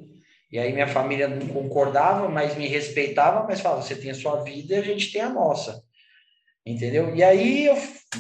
E 0.51 0.59
aí 0.59 0.71
minha 0.71 0.87
família 0.87 1.27
não 1.27 1.47
concordava, 1.47 2.29
mas 2.29 2.55
me 2.55 2.67
respeitava, 2.67 3.45
mas 3.45 3.59
falava, 3.59 3.81
você 3.81 3.95
tem 3.95 4.11
a 4.11 4.15
sua 4.15 4.43
vida 4.43 4.75
e 4.75 4.77
a 4.77 4.81
gente 4.81 5.11
tem 5.11 5.21
a 5.21 5.29
nossa. 5.29 5.83
Entendeu? 6.65 7.15
E 7.15 7.23
aí, 7.23 7.65
eu, 7.65 7.75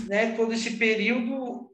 né, 0.07 0.33
todo 0.35 0.53
esse 0.53 0.71
período, 0.77 1.66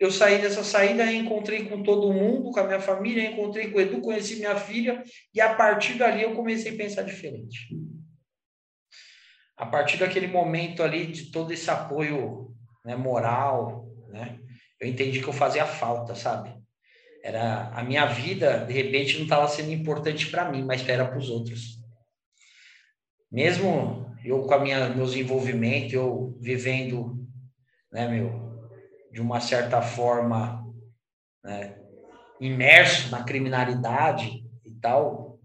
eu 0.00 0.10
saí 0.10 0.40
dessa 0.40 0.64
saída, 0.64 1.12
encontrei 1.12 1.68
com 1.68 1.82
todo 1.82 2.10
mundo, 2.10 2.50
com 2.50 2.58
a 2.58 2.66
minha 2.66 2.80
família, 2.80 3.30
encontrei 3.30 3.70
com 3.70 3.76
o 3.76 3.80
Edu, 3.82 4.00
conheci 4.00 4.36
minha 4.36 4.56
filha, 4.56 5.04
e 5.34 5.40
a 5.42 5.54
partir 5.54 5.98
dali 5.98 6.22
eu 6.22 6.34
comecei 6.34 6.72
a 6.72 6.76
pensar 6.76 7.02
diferente. 7.02 7.68
A 9.58 9.66
partir 9.66 9.98
daquele 9.98 10.26
momento 10.26 10.82
ali, 10.82 11.06
de 11.06 11.30
todo 11.30 11.52
esse 11.52 11.70
apoio 11.70 12.56
né, 12.82 12.96
moral, 12.96 13.86
né, 14.08 14.40
eu 14.80 14.88
entendi 14.88 15.20
que 15.20 15.28
eu 15.28 15.34
fazia 15.34 15.66
falta, 15.66 16.14
sabe? 16.14 16.58
Era 17.22 17.68
a 17.68 17.84
minha 17.84 18.06
vida, 18.06 18.64
de 18.64 18.72
repente, 18.72 19.18
não 19.18 19.24
estava 19.24 19.46
sendo 19.48 19.70
importante 19.70 20.30
para 20.30 20.50
mim, 20.50 20.64
mas 20.64 20.88
era 20.88 21.06
para 21.06 21.18
os 21.18 21.28
outros. 21.28 21.78
Mesmo 23.30 24.16
eu 24.24 24.44
com 24.44 24.54
a 24.54 24.58
minha 24.58 24.88
meus 24.88 25.14
envolvimentos, 25.14 25.92
eu 25.92 26.38
vivendo, 26.40 27.28
né, 27.92 28.08
meu, 28.08 28.49
de 29.12 29.20
uma 29.20 29.40
certa 29.40 29.82
forma, 29.82 30.64
né, 31.44 31.76
imerso 32.40 33.10
na 33.10 33.22
criminalidade 33.22 34.44
e 34.64 34.70
tal, 34.80 35.38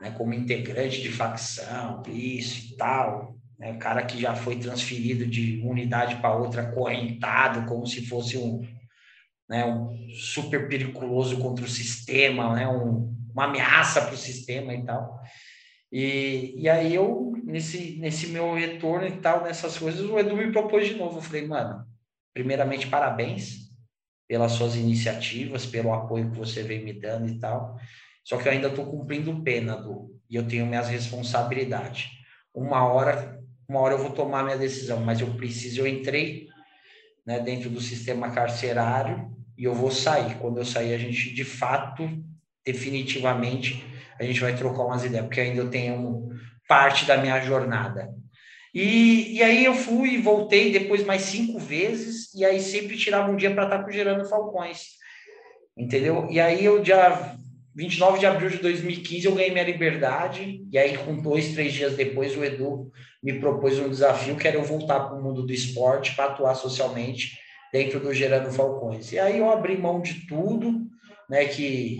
né, 0.00 0.10
como 0.16 0.34
integrante 0.34 1.00
de 1.00 1.10
facção, 1.10 2.02
isso 2.06 2.72
e 2.72 2.76
tal, 2.76 3.36
né, 3.58 3.76
cara 3.78 4.04
que 4.04 4.20
já 4.20 4.34
foi 4.34 4.58
transferido 4.58 5.26
de 5.26 5.62
unidade 5.64 6.16
para 6.16 6.34
outra 6.34 6.70
correntado, 6.72 7.66
como 7.66 7.86
se 7.86 8.06
fosse 8.06 8.36
um, 8.36 8.66
né, 9.48 9.64
um 9.64 10.08
super 10.10 10.68
periculoso 10.68 11.38
contra 11.38 11.64
o 11.64 11.68
sistema, 11.68 12.54
né, 12.54 12.68
um, 12.68 13.14
uma 13.32 13.44
ameaça 13.44 14.02
para 14.02 14.14
o 14.14 14.18
sistema 14.18 14.74
e 14.74 14.84
tal. 14.84 15.18
E, 15.90 16.54
e 16.56 16.68
aí 16.68 16.94
eu, 16.94 17.32
nesse, 17.44 17.96
nesse 17.98 18.28
meu 18.28 18.54
retorno 18.54 19.06
e 19.06 19.16
tal, 19.20 19.42
nessas 19.42 19.78
coisas, 19.78 20.02
o 20.02 20.18
Edu 20.18 20.36
me 20.36 20.52
propôs 20.52 20.86
de 20.86 20.94
novo. 20.94 21.18
Eu 21.18 21.22
falei, 21.22 21.46
mano, 21.46 21.86
primeiramente, 22.38 22.86
parabéns 22.86 23.68
pelas 24.28 24.52
suas 24.52 24.76
iniciativas, 24.76 25.66
pelo 25.66 25.92
apoio 25.92 26.30
que 26.30 26.38
você 26.38 26.62
vem 26.62 26.84
me 26.84 26.92
dando 26.92 27.28
e 27.28 27.36
tal. 27.40 27.76
Só 28.22 28.36
que 28.36 28.46
eu 28.46 28.52
ainda 28.52 28.68
estou 28.68 28.86
cumprindo 28.86 29.42
pena, 29.42 29.76
do 29.76 30.16
e 30.30 30.36
eu 30.36 30.46
tenho 30.46 30.64
minhas 30.64 30.86
responsabilidades. 30.86 32.10
Uma 32.54 32.84
hora, 32.84 33.40
uma 33.68 33.80
hora 33.80 33.94
eu 33.94 33.98
vou 33.98 34.12
tomar 34.12 34.44
minha 34.44 34.56
decisão, 34.56 35.00
mas 35.00 35.20
eu 35.20 35.34
preciso, 35.34 35.80
eu 35.80 35.86
entrei 35.88 36.46
né, 37.26 37.40
dentro 37.40 37.68
do 37.70 37.80
sistema 37.80 38.30
carcerário 38.30 39.34
e 39.56 39.64
eu 39.64 39.74
vou 39.74 39.90
sair. 39.90 40.36
Quando 40.36 40.58
eu 40.58 40.64
sair, 40.64 40.94
a 40.94 40.98
gente 40.98 41.34
de 41.34 41.44
fato, 41.44 42.08
definitivamente, 42.64 43.84
a 44.16 44.22
gente 44.22 44.40
vai 44.40 44.54
trocar 44.54 44.84
umas 44.84 45.04
ideias, 45.04 45.26
porque 45.26 45.40
ainda 45.40 45.60
eu 45.60 45.70
tenho 45.70 46.28
parte 46.68 47.04
da 47.04 47.16
minha 47.16 47.40
jornada. 47.40 48.14
E, 48.74 49.36
e 49.36 49.42
aí 49.42 49.64
eu 49.64 49.74
fui 49.74 50.14
e 50.14 50.22
voltei 50.22 50.72
depois 50.72 51.04
mais 51.04 51.22
cinco 51.22 51.58
vezes, 51.58 52.32
e 52.34 52.44
aí 52.44 52.60
sempre 52.60 52.96
tirava 52.96 53.30
um 53.30 53.36
dia 53.36 53.52
para 53.52 53.64
estar 53.64 53.82
com 53.82 53.90
Gerando 53.90 54.28
Falcões. 54.28 54.98
Entendeu? 55.76 56.26
E 56.30 56.40
aí 56.40 56.64
eu 56.64 56.82
dia 56.82 57.36
29 57.74 58.18
de 58.18 58.26
abril 58.26 58.50
de 58.50 58.58
2015 58.58 59.26
eu 59.26 59.34
ganhei 59.34 59.52
minha 59.52 59.64
liberdade, 59.64 60.64
e 60.70 60.76
aí 60.76 60.98
com 60.98 61.16
dois, 61.16 61.52
três 61.54 61.72
dias 61.72 61.96
depois 61.96 62.36
o 62.36 62.44
Edu 62.44 62.90
me 63.22 63.38
propôs 63.38 63.78
um 63.78 63.88
desafio 63.88 64.36
que 64.36 64.48
era 64.48 64.56
eu 64.56 64.64
voltar 64.64 65.00
para 65.00 65.16
o 65.16 65.22
mundo 65.22 65.46
do 65.46 65.52
esporte 65.52 66.14
para 66.14 66.26
atuar 66.26 66.54
socialmente 66.54 67.38
dentro 67.72 68.00
do 68.00 68.12
Gerando 68.12 68.50
Falcões. 68.52 69.12
E 69.12 69.18
aí 69.18 69.38
eu 69.38 69.50
abri 69.50 69.76
mão 69.76 70.00
de 70.00 70.26
tudo, 70.26 70.86
né, 71.28 71.44
que, 71.44 71.98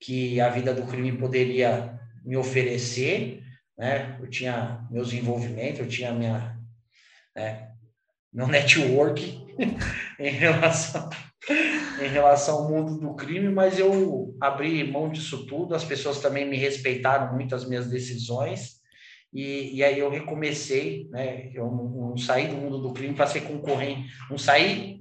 que 0.00 0.40
a 0.40 0.48
vida 0.48 0.72
do 0.72 0.86
crime 0.86 1.12
poderia 1.12 1.98
me 2.24 2.36
oferecer, 2.36 3.42
né? 3.78 4.18
Eu 4.20 4.28
tinha 4.28 4.86
meus 4.90 5.12
envolvimentos, 5.12 5.80
eu 5.80 5.88
tinha 5.88 6.12
minha, 6.12 6.58
né, 7.34 7.70
meu 8.32 8.46
network 8.46 9.46
em 10.18 10.30
relação 10.30 11.08
em 12.00 12.08
relação 12.08 12.58
ao 12.58 12.68
mundo 12.68 13.00
do 13.00 13.14
crime, 13.14 13.48
mas 13.48 13.78
eu 13.78 14.36
abri 14.40 14.84
mão 14.84 15.08
disso 15.08 15.46
tudo, 15.46 15.74
as 15.74 15.84
pessoas 15.84 16.20
também 16.20 16.48
me 16.48 16.56
respeitaram 16.56 17.34
muito 17.34 17.54
as 17.54 17.66
minhas 17.66 17.88
decisões, 17.88 18.78
e, 19.32 19.76
e 19.76 19.84
aí 19.84 19.98
eu 19.98 20.10
recomecei, 20.10 21.06
né? 21.10 21.50
Eu 21.54 21.66
não, 21.66 21.84
não 22.10 22.16
saí 22.16 22.48
do 22.48 22.56
mundo 22.56 22.78
do 22.78 22.92
crime 22.92 23.14
para 23.14 23.26
ser 23.26 23.42
concorrente, 23.42 24.08
não 24.30 24.38
saí 24.38 25.00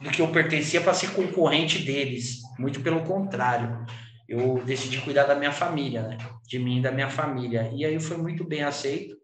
do 0.00 0.10
que 0.10 0.22
eu 0.22 0.28
pertencia 0.28 0.80
para 0.80 0.94
ser 0.94 1.12
concorrente 1.12 1.78
deles, 1.78 2.40
muito 2.58 2.80
pelo 2.80 3.02
contrário. 3.04 3.84
Eu 4.28 4.62
decidi 4.64 5.00
cuidar 5.00 5.24
da 5.24 5.34
minha 5.34 5.52
família, 5.52 6.02
né? 6.02 6.18
De 6.50 6.58
mim 6.58 6.78
e 6.78 6.82
da 6.82 6.90
minha 6.90 7.08
família. 7.08 7.70
E 7.72 7.84
aí 7.84 8.00
foi 8.00 8.16
muito 8.16 8.42
bem 8.42 8.62
aceito, 8.62 9.16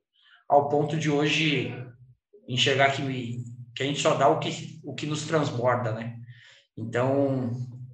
ao 0.49 0.69
ponto 0.69 0.97
de 0.97 1.11
hoje 1.11 1.75
enxergar 2.49 2.93
que, 2.93 3.03
que 3.75 3.83
a 3.83 3.87
gente 3.87 4.01
só 4.01 4.15
dá 4.15 4.29
o 4.29 4.39
que, 4.39 4.81
o 4.85 4.95
que 4.95 5.07
nos 5.07 5.27
transborda, 5.27 5.91
né? 5.91 6.17
Então, 6.77 7.51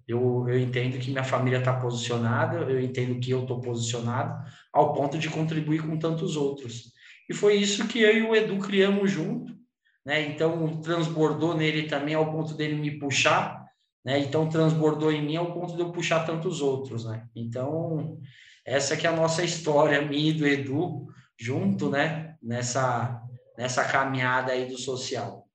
eu, 0.06 0.46
eu 0.48 0.58
entendo 0.58 0.98
que 0.98 1.10
minha 1.10 1.24
família 1.24 1.60
está 1.60 1.72
posicionada, 1.72 2.58
eu 2.58 2.78
entendo 2.78 3.18
que 3.18 3.30
eu 3.30 3.42
estou 3.42 3.60
posicionado, 3.60 4.44
ao 4.70 4.92
ponto 4.92 5.16
de 5.16 5.30
contribuir 5.30 5.80
com 5.86 5.98
tantos 5.98 6.36
outros. 6.36 6.92
E 7.30 7.32
foi 7.32 7.54
isso 7.54 7.88
que 7.88 8.00
eu 8.00 8.14
e 8.14 8.22
o 8.22 8.36
Edu 8.36 8.58
criamos 8.58 9.10
junto, 9.10 9.56
né? 10.04 10.28
Então 10.28 10.80
transbordou 10.82 11.56
nele 11.56 11.84
também 11.84 12.14
ao 12.14 12.30
ponto 12.30 12.52
dele 12.54 12.74
me 12.74 12.98
puxar, 12.98 13.64
né? 14.04 14.18
Então 14.18 14.48
transbordou 14.48 15.10
em 15.10 15.24
mim 15.24 15.36
ao 15.36 15.54
ponto 15.54 15.74
de 15.74 15.80
eu 15.80 15.92
puxar 15.92 16.26
tantos 16.26 16.60
outros, 16.60 17.06
né? 17.06 17.26
Então 17.34 18.18
essa 18.64 18.96
que 18.96 19.06
é 19.06 19.10
a 19.10 19.16
nossa 19.16 19.42
história, 19.42 20.02
minha 20.02 20.30
e 20.30 20.32
do 20.32 20.46
Edu 20.46 21.06
junto, 21.38 21.90
né? 21.90 22.36
Nessa 22.42 23.20
nessa 23.56 23.84
caminhada 23.84 24.52
aí 24.52 24.66
do 24.66 24.78
social. 24.78 25.46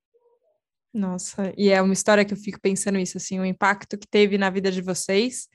Nossa, 0.93 1.51
e 1.57 1.69
é 1.69 1.81
uma 1.81 1.93
história 1.93 2.23
que 2.23 2.33
eu 2.33 2.37
fico 2.37 2.59
pensando 2.61 2.97
isso, 2.99 3.17
assim, 3.17 3.39
o 3.39 3.45
impacto 3.45 3.97
que 3.97 4.07
teve 4.07 4.37
na 4.37 4.49
vida 4.49 4.71
de 4.71 4.81
vocês 4.81 5.47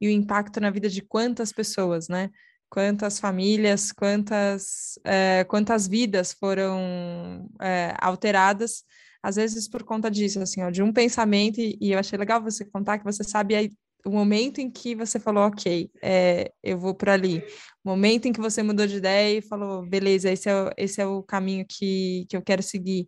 e 0.00 0.08
o 0.08 0.10
impacto 0.10 0.60
na 0.60 0.70
vida 0.70 0.88
de 0.88 1.02
quantas 1.02 1.52
pessoas, 1.52 2.08
né? 2.08 2.30
quantas 2.70 3.18
famílias, 3.18 3.90
quantas, 3.90 4.98
é, 5.04 5.44
quantas 5.44 5.88
vidas 5.88 6.32
foram 6.32 7.50
é, 7.60 7.94
alteradas, 8.00 8.84
às 9.22 9.36
vezes 9.36 9.68
por 9.68 9.82
conta 9.82 10.10
disso, 10.10 10.40
assim, 10.40 10.62
ó, 10.62 10.70
de 10.70 10.82
um 10.82 10.92
pensamento, 10.92 11.60
e, 11.60 11.76
e, 11.80 11.92
eu 11.92 11.98
achei 11.98 12.16
legal 12.16 12.40
você 12.40 12.64
contar 12.64 12.98
que 12.98 13.04
você 13.04 13.24
sabe 13.24 13.56
aí 13.56 13.70
o 14.04 14.10
momento 14.10 14.60
em 14.60 14.70
que 14.70 14.94
você 14.94 15.18
falou, 15.18 15.44
ok, 15.44 15.90
é, 16.02 16.52
eu 16.62 16.78
vou 16.78 16.94
por 16.94 17.08
ali, 17.08 17.42
o 17.84 17.88
momento 17.88 18.26
em 18.26 18.32
que 18.32 18.40
você 18.40 18.62
mudou 18.62 18.86
de 18.86 18.96
ideia 18.96 19.38
e 19.38 19.42
falou, 19.42 19.86
beleza, 19.86 20.30
esse 20.30 20.48
é, 20.48 20.70
esse 20.76 21.00
é 21.00 21.06
o 21.06 21.22
caminho 21.22 21.64
que, 21.68 22.26
que 22.28 22.36
eu 22.36 22.42
quero 22.42 22.62
seguir, 22.62 23.06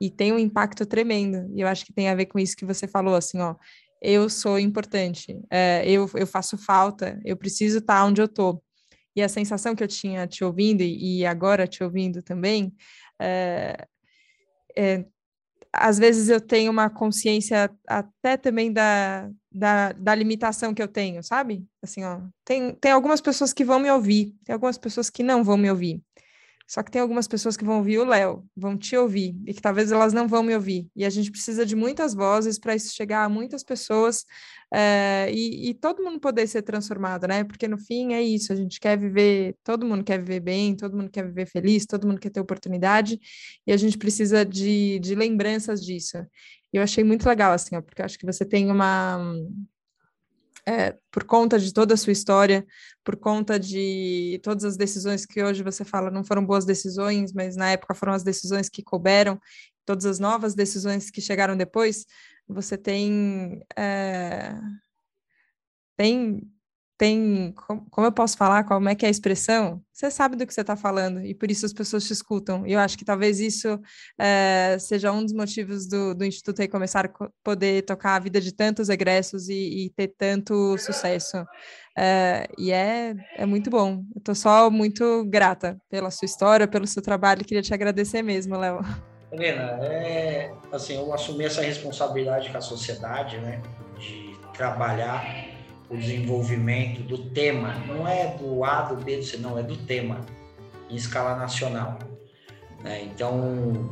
e 0.00 0.10
tem 0.10 0.32
um 0.32 0.38
impacto 0.38 0.84
tremendo, 0.86 1.50
e 1.54 1.60
eu 1.60 1.68
acho 1.68 1.84
que 1.84 1.92
tem 1.92 2.08
a 2.08 2.14
ver 2.14 2.26
com 2.26 2.38
isso 2.38 2.56
que 2.56 2.64
você 2.64 2.88
falou, 2.88 3.14
assim, 3.14 3.40
ó, 3.40 3.54
eu 4.00 4.28
sou 4.28 4.58
importante, 4.58 5.38
é, 5.50 5.84
eu, 5.88 6.10
eu 6.14 6.26
faço 6.26 6.58
falta, 6.58 7.20
eu 7.24 7.36
preciso 7.36 7.78
estar 7.78 8.04
onde 8.04 8.20
eu 8.20 8.26
estou 8.26 8.62
e 9.14 9.22
a 9.22 9.28
sensação 9.28 9.74
que 9.74 9.82
eu 9.82 9.88
tinha 9.88 10.26
te 10.26 10.42
ouvindo 10.42 10.82
e 10.82 11.24
agora 11.26 11.66
te 11.66 11.84
ouvindo 11.84 12.22
também, 12.22 12.72
é, 13.20 13.86
é, 14.76 15.04
às 15.72 15.98
vezes 15.98 16.28
eu 16.28 16.40
tenho 16.40 16.70
uma 16.70 16.90
consciência 16.90 17.70
até 17.86 18.36
também 18.36 18.72
da, 18.72 19.30
da, 19.50 19.92
da, 19.92 20.14
limitação 20.14 20.74
que 20.74 20.82
eu 20.82 20.88
tenho, 20.88 21.22
sabe? 21.22 21.66
Assim, 21.82 22.04
ó, 22.04 22.20
tem, 22.44 22.74
tem 22.74 22.92
algumas 22.92 23.20
pessoas 23.20 23.52
que 23.52 23.64
vão 23.64 23.78
me 23.78 23.90
ouvir, 23.90 24.34
tem 24.44 24.52
algumas 24.52 24.76
pessoas 24.76 25.08
que 25.08 25.22
não 25.22 25.42
vão 25.42 25.56
me 25.56 25.70
ouvir. 25.70 26.02
Só 26.72 26.82
que 26.82 26.90
tem 26.90 27.02
algumas 27.02 27.28
pessoas 27.28 27.54
que 27.54 27.66
vão 27.66 27.76
ouvir 27.76 27.98
o 27.98 28.04
Léo, 28.06 28.46
vão 28.56 28.78
te 28.78 28.96
ouvir, 28.96 29.36
e 29.46 29.52
que 29.52 29.60
talvez 29.60 29.92
elas 29.92 30.14
não 30.14 30.26
vão 30.26 30.42
me 30.42 30.54
ouvir. 30.54 30.88
E 30.96 31.04
a 31.04 31.10
gente 31.10 31.30
precisa 31.30 31.66
de 31.66 31.76
muitas 31.76 32.14
vozes 32.14 32.58
para 32.58 32.74
isso 32.74 32.94
chegar 32.94 33.24
a 33.24 33.28
muitas 33.28 33.62
pessoas 33.62 34.24
é, 34.72 35.30
e, 35.30 35.68
e, 35.68 35.74
todo 35.74 36.02
mundo 36.02 36.18
poder 36.18 36.46
ser 36.46 36.62
transformado, 36.62 37.26
né? 37.26 37.44
Porque 37.44 37.68
no 37.68 37.76
fim 37.76 38.14
é 38.14 38.22
isso, 38.22 38.54
a 38.54 38.56
gente 38.56 38.80
quer 38.80 38.96
viver, 38.96 39.54
todo 39.62 39.84
mundo 39.84 40.02
quer 40.02 40.18
viver 40.18 40.40
bem, 40.40 40.74
todo 40.74 40.96
mundo 40.96 41.10
quer 41.10 41.26
viver 41.26 41.44
feliz, 41.44 41.84
todo 41.84 42.06
mundo 42.06 42.18
quer 42.18 42.30
ter 42.30 42.40
oportunidade, 42.40 43.20
e 43.66 43.70
a 43.70 43.76
gente 43.76 43.98
precisa 43.98 44.42
de, 44.42 44.98
de 44.98 45.14
lembranças 45.14 45.84
disso. 45.84 46.16
E 46.72 46.78
eu 46.78 46.82
achei 46.82 47.04
muito 47.04 47.28
legal, 47.28 47.52
assim, 47.52 47.76
ó, 47.76 47.82
porque 47.82 48.00
eu 48.00 48.06
acho 48.06 48.18
que 48.18 48.24
você 48.24 48.46
tem 48.46 48.70
uma 48.70 49.34
é, 50.66 50.96
por 51.10 51.24
conta 51.24 51.58
de 51.58 51.72
toda 51.72 51.94
a 51.94 51.96
sua 51.96 52.12
história, 52.12 52.64
por 53.04 53.16
conta 53.16 53.58
de 53.58 54.40
todas 54.42 54.64
as 54.64 54.76
decisões 54.76 55.26
que 55.26 55.42
hoje 55.42 55.62
você 55.62 55.84
fala 55.84 56.10
não 56.10 56.24
foram 56.24 56.44
boas 56.44 56.64
decisões, 56.64 57.32
mas 57.32 57.56
na 57.56 57.70
época 57.70 57.94
foram 57.94 58.12
as 58.12 58.22
decisões 58.22 58.68
que 58.68 58.82
couberam, 58.82 59.40
todas 59.84 60.06
as 60.06 60.18
novas 60.18 60.54
decisões 60.54 61.10
que 61.10 61.20
chegaram 61.20 61.56
depois, 61.56 62.06
você 62.46 62.76
tem. 62.76 63.60
É, 63.76 64.54
tem 65.96 66.42
tem, 66.98 67.52
como 67.90 68.06
eu 68.06 68.12
posso 68.12 68.36
falar, 68.36 68.64
como 68.64 68.88
é 68.88 68.94
que 68.94 69.04
é 69.04 69.08
a 69.08 69.10
expressão? 69.10 69.82
Você 69.92 70.10
sabe 70.10 70.36
do 70.36 70.46
que 70.46 70.54
você 70.54 70.60
está 70.60 70.76
falando 70.76 71.20
e 71.24 71.34
por 71.34 71.50
isso 71.50 71.66
as 71.66 71.72
pessoas 71.72 72.04
te 72.04 72.12
escutam. 72.12 72.66
E 72.66 72.72
eu 72.72 72.80
acho 72.80 72.96
que 72.96 73.04
talvez 73.04 73.40
isso 73.40 73.80
é, 74.18 74.76
seja 74.78 75.12
um 75.12 75.22
dos 75.22 75.32
motivos 75.32 75.88
do, 75.88 76.14
do 76.14 76.24
Instituto 76.24 76.58
Recomeçar 76.58 77.12
poder 77.42 77.82
tocar 77.82 78.16
a 78.16 78.18
vida 78.18 78.40
de 78.40 78.52
tantos 78.52 78.88
egressos 78.88 79.48
e, 79.48 79.86
e 79.86 79.90
ter 79.90 80.14
tanto 80.16 80.76
sucesso. 80.78 81.44
É, 81.96 82.46
e 82.56 82.72
é, 82.72 83.14
é 83.36 83.46
muito 83.46 83.68
bom. 83.68 84.04
Eu 84.14 84.18
estou 84.18 84.34
só 84.34 84.70
muito 84.70 85.24
grata 85.24 85.78
pela 85.90 86.10
sua 86.10 86.26
história, 86.26 86.68
pelo 86.68 86.86
seu 86.86 87.02
trabalho. 87.02 87.44
Queria 87.44 87.62
te 87.62 87.74
agradecer 87.74 88.22
mesmo, 88.22 88.56
Léo. 88.56 88.80
Helena, 89.32 89.78
é, 89.82 90.52
assim, 90.70 90.94
eu 90.94 91.12
assumi 91.12 91.44
essa 91.44 91.62
responsabilidade 91.62 92.50
com 92.50 92.58
a 92.58 92.60
sociedade, 92.60 93.38
né, 93.38 93.62
de 93.98 94.36
trabalhar 94.52 95.51
o 95.92 95.96
desenvolvimento 95.96 97.02
do 97.02 97.18
tema, 97.18 97.74
não 97.86 98.08
é 98.08 98.34
do 98.38 98.64
A, 98.64 98.80
do 98.82 98.96
B, 98.96 99.18
do 99.18 99.22
C, 99.22 99.36
não, 99.36 99.58
é 99.58 99.62
do 99.62 99.76
tema, 99.76 100.22
em 100.88 100.96
escala 100.96 101.36
nacional. 101.36 101.98
Né? 102.82 103.02
Então, 103.04 103.90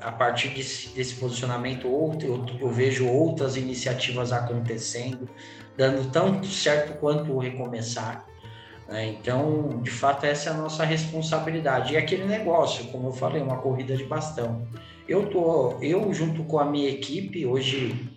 a 0.00 0.10
partir 0.10 0.48
desse, 0.48 0.88
desse 0.88 1.14
posicionamento, 1.14 1.88
outro, 1.88 2.26
eu, 2.26 2.46
eu, 2.60 2.68
vejo 2.68 3.06
outras 3.06 3.56
iniciativas 3.56 4.32
acontecendo, 4.32 5.28
dando 5.76 6.10
tanto 6.10 6.48
certo 6.48 6.98
quanto 6.98 7.32
o 7.32 7.38
recomeçar. 7.38 8.26
Né? 8.88 9.06
Então, 9.10 9.80
de 9.84 9.90
fato, 9.90 10.26
essa 10.26 10.50
é 10.50 10.52
a 10.52 10.56
nossa 10.56 10.84
responsabilidade. 10.84 11.94
E 11.94 11.96
aquele 11.96 12.24
negócio, 12.24 12.86
como 12.86 13.06
eu 13.08 13.12
falei, 13.12 13.40
uma 13.40 13.58
corrida 13.58 13.96
de 13.96 14.04
bastão. 14.04 14.66
Eu 15.08 15.30
tô, 15.30 15.78
eu 15.80 16.12
junto 16.12 16.42
com 16.42 16.58
a 16.58 16.64
minha 16.64 16.90
equipe, 16.90 17.46
hoje 17.46 18.15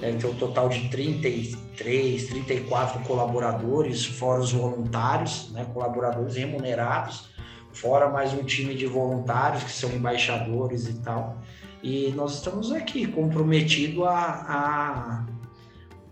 deve 0.00 0.18
ter 0.18 0.26
um 0.26 0.34
total 0.34 0.68
de 0.68 0.88
33, 0.88 2.26
34 2.26 3.00
colaboradores, 3.00 4.04
fora 4.04 4.40
os 4.40 4.52
voluntários, 4.52 5.50
né, 5.52 5.66
colaboradores 5.72 6.36
remunerados, 6.36 7.30
fora 7.72 8.08
mais 8.08 8.32
um 8.32 8.42
time 8.42 8.74
de 8.74 8.86
voluntários 8.86 9.62
que 9.64 9.72
são 9.72 9.90
embaixadores 9.90 10.88
e 10.88 10.94
tal. 11.00 11.38
E 11.82 12.12
nós 12.14 12.34
estamos 12.34 12.70
aqui 12.70 13.06
comprometidos 13.06 14.04
a, 14.04 14.10
a, 14.10 15.26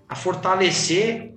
a, 0.09 0.14
fortalecer 0.16 1.35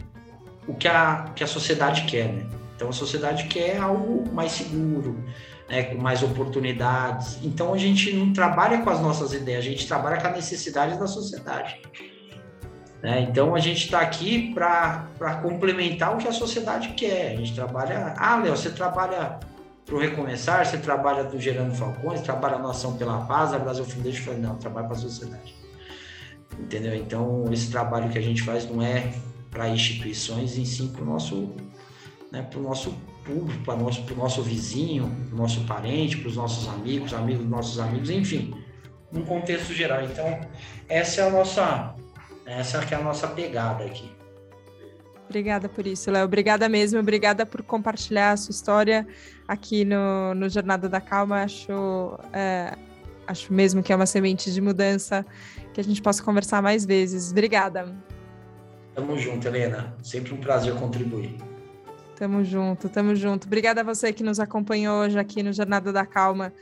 o 0.68 0.74
que 0.74 0.88
a, 0.88 1.26
que 1.36 1.44
a 1.44 1.48
sociedade 1.48 2.04
quer. 2.06 2.34
Né? 2.34 2.48
Então 2.76 2.90
a 2.90 2.94
sociedade 2.94 3.48
quer 3.48 3.78
algo 3.78 4.28
mais 4.34 4.54
seguro, 4.54 5.24
né, 5.70 5.84
com 5.84 6.02
mais 6.02 6.24
oportunidades. 6.24 7.40
Então 7.44 7.74
a 7.74 7.78
gente 7.78 8.12
não 8.14 8.34
trabalha 8.34 8.82
com 8.82 8.90
as 8.90 9.00
nossas 9.00 9.34
ideias, 9.34 9.66
a 9.66 9.70
gente 9.70 9.88
trabalha 9.88 10.20
com 10.20 10.28
a 10.28 10.32
necessidade 10.32 10.98
da 10.98 11.06
sociedade. 11.06 11.80
Né? 13.04 13.28
Então 13.30 13.54
a 13.54 13.60
gente 13.60 13.84
está 13.84 14.00
aqui 14.00 14.54
para 14.54 15.36
complementar 15.42 16.16
o 16.16 16.18
que 16.18 16.28
a 16.28 16.32
sociedade 16.32 16.94
quer. 16.94 17.34
A 17.34 17.36
gente 17.36 17.54
trabalha. 17.54 18.14
Ah, 18.18 18.38
Léo, 18.38 18.56
você 18.56 18.70
trabalha 18.70 19.40
para 19.86 19.96
o 19.96 20.00
Recomeçar, 20.00 20.66
você 20.66 20.78
trabalha 20.78 21.26
do 21.26 21.38
Gerando 21.38 21.76
Falcões, 21.76 22.22
trabalha 22.22 22.58
na 22.58 22.70
Ação 22.70 22.96
pela 22.96 23.26
Paz, 23.26 23.54
a 23.54 23.60
Brasil 23.60 23.84
Foundation. 23.84 24.20
Eu 24.20 24.24
falei, 24.24 24.40
não, 24.40 24.56
trabalho 24.56 24.88
para 24.88 24.96
a 24.96 25.00
sociedade. 25.00 25.54
Entendeu? 26.58 26.96
Então 26.96 27.44
esse 27.52 27.70
trabalho 27.70 28.10
que 28.10 28.18
a 28.18 28.22
gente 28.22 28.42
faz 28.42 28.66
não 28.70 28.82
é 28.82 29.12
para 29.52 29.68
instituições, 29.68 30.58
em 30.58 30.64
sim 30.64 30.88
para 30.88 31.02
o 31.02 31.06
nosso, 31.06 31.52
né, 32.32 32.42
para 32.42 32.58
o 32.58 32.64
nosso 32.64 32.96
público, 33.26 33.62
para 33.66 33.74
o 33.74 33.84
nosso, 33.84 34.16
nosso 34.16 34.42
vizinho, 34.42 35.12
para 35.28 35.36
o 35.36 35.38
nosso 35.40 35.62
parente, 35.66 36.18
para 36.18 36.30
os 36.30 36.38
nossos 36.38 36.70
amigos, 36.70 37.14
amigos 37.14 37.42
dos 37.42 37.52
nossos 37.52 37.80
amigos, 37.80 38.10
enfim, 38.10 38.56
num 39.12 39.26
contexto 39.26 39.74
geral. 39.74 40.04
Então, 40.04 40.40
essa 40.88 41.22
é 41.22 41.28
a 41.28 41.30
nossa 41.30 41.96
essa 42.46 42.86
que 42.86 42.94
é 42.94 42.98
a 42.98 43.02
nossa 43.02 43.28
pegada 43.28 43.84
aqui. 43.84 44.12
Obrigada 45.28 45.68
por 45.68 45.88
isso, 45.88 46.12
Léo. 46.12 46.26
Obrigada 46.26 46.70
mesmo. 46.70 47.00
Obrigada 47.00 47.46
por 47.46 47.64
compartilhar 47.64 48.32
a 48.32 48.38
sua 48.38 48.52
história 48.52 49.08
aqui 49.48 49.84
no, 49.84 50.36
no 50.36 50.48
Jornada 50.48 50.88
da 50.88 51.02
Calma. 51.02 51.44
Acho, 51.44 52.20
é, 52.32 52.76
acho 53.26 53.52
mesmo 53.52 53.82
que 53.82 53.92
é 53.92 53.96
uma 53.96 54.06
semente 54.06 54.52
de 54.52 54.62
mudança 54.62 55.26
que 55.74 55.82
a 55.82 55.84
gente 55.84 56.02
possa 56.02 56.22
conversar 56.22 56.62
mais 56.62 56.86
vezes. 56.86 57.32
Obrigada. 57.32 57.96
Tamo 58.94 59.18
junto, 59.18 59.48
Helena. 59.48 59.96
Sempre 60.04 60.34
um 60.34 60.38
prazer 60.38 60.76
contribuir. 60.76 61.36
Tamo 62.16 62.44
junto, 62.44 62.88
tamo 62.90 63.16
junto. 63.16 63.48
Obrigada 63.48 63.82
a 63.82 63.84
você 63.84 64.14
que 64.14 64.24
nos 64.24 64.40
acompanhou 64.40 65.02
hoje 65.02 65.18
aqui 65.18 65.42
no 65.42 65.52
Jornada 65.52 65.92
da 65.92 66.06
Calma 66.06 66.54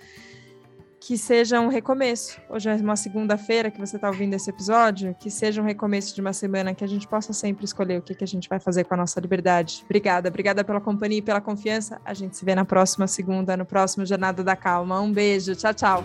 que 1.01 1.17
seja 1.17 1.59
um 1.59 1.67
recomeço. 1.67 2.39
Hoje 2.47 2.69
é 2.69 2.75
uma 2.75 2.95
segunda-feira 2.95 3.71
que 3.71 3.79
você 3.79 3.95
está 3.95 4.07
ouvindo 4.07 4.35
esse 4.35 4.47
episódio, 4.51 5.15
que 5.19 5.31
seja 5.31 5.59
um 5.59 5.65
recomeço 5.65 6.13
de 6.13 6.21
uma 6.21 6.31
semana, 6.31 6.75
que 6.75 6.83
a 6.83 6.87
gente 6.87 7.07
possa 7.07 7.33
sempre 7.33 7.65
escolher 7.65 7.97
o 7.97 8.03
que, 8.03 8.13
que 8.13 8.23
a 8.23 8.27
gente 8.27 8.47
vai 8.47 8.59
fazer 8.59 8.83
com 8.83 8.93
a 8.93 8.97
nossa 8.97 9.19
liberdade. 9.19 9.81
Obrigada, 9.85 10.29
obrigada 10.29 10.63
pela 10.63 10.79
companhia 10.79 11.17
e 11.17 11.21
pela 11.21 11.41
confiança. 11.41 11.99
A 12.05 12.13
gente 12.13 12.37
se 12.37 12.45
vê 12.45 12.53
na 12.53 12.65
próxima 12.65 13.07
segunda, 13.07 13.57
no 13.57 13.65
próximo 13.65 14.05
Jornada 14.05 14.43
da 14.43 14.55
Calma. 14.55 15.01
Um 15.01 15.11
beijo, 15.11 15.55
tchau, 15.55 15.73
tchau. 15.73 16.03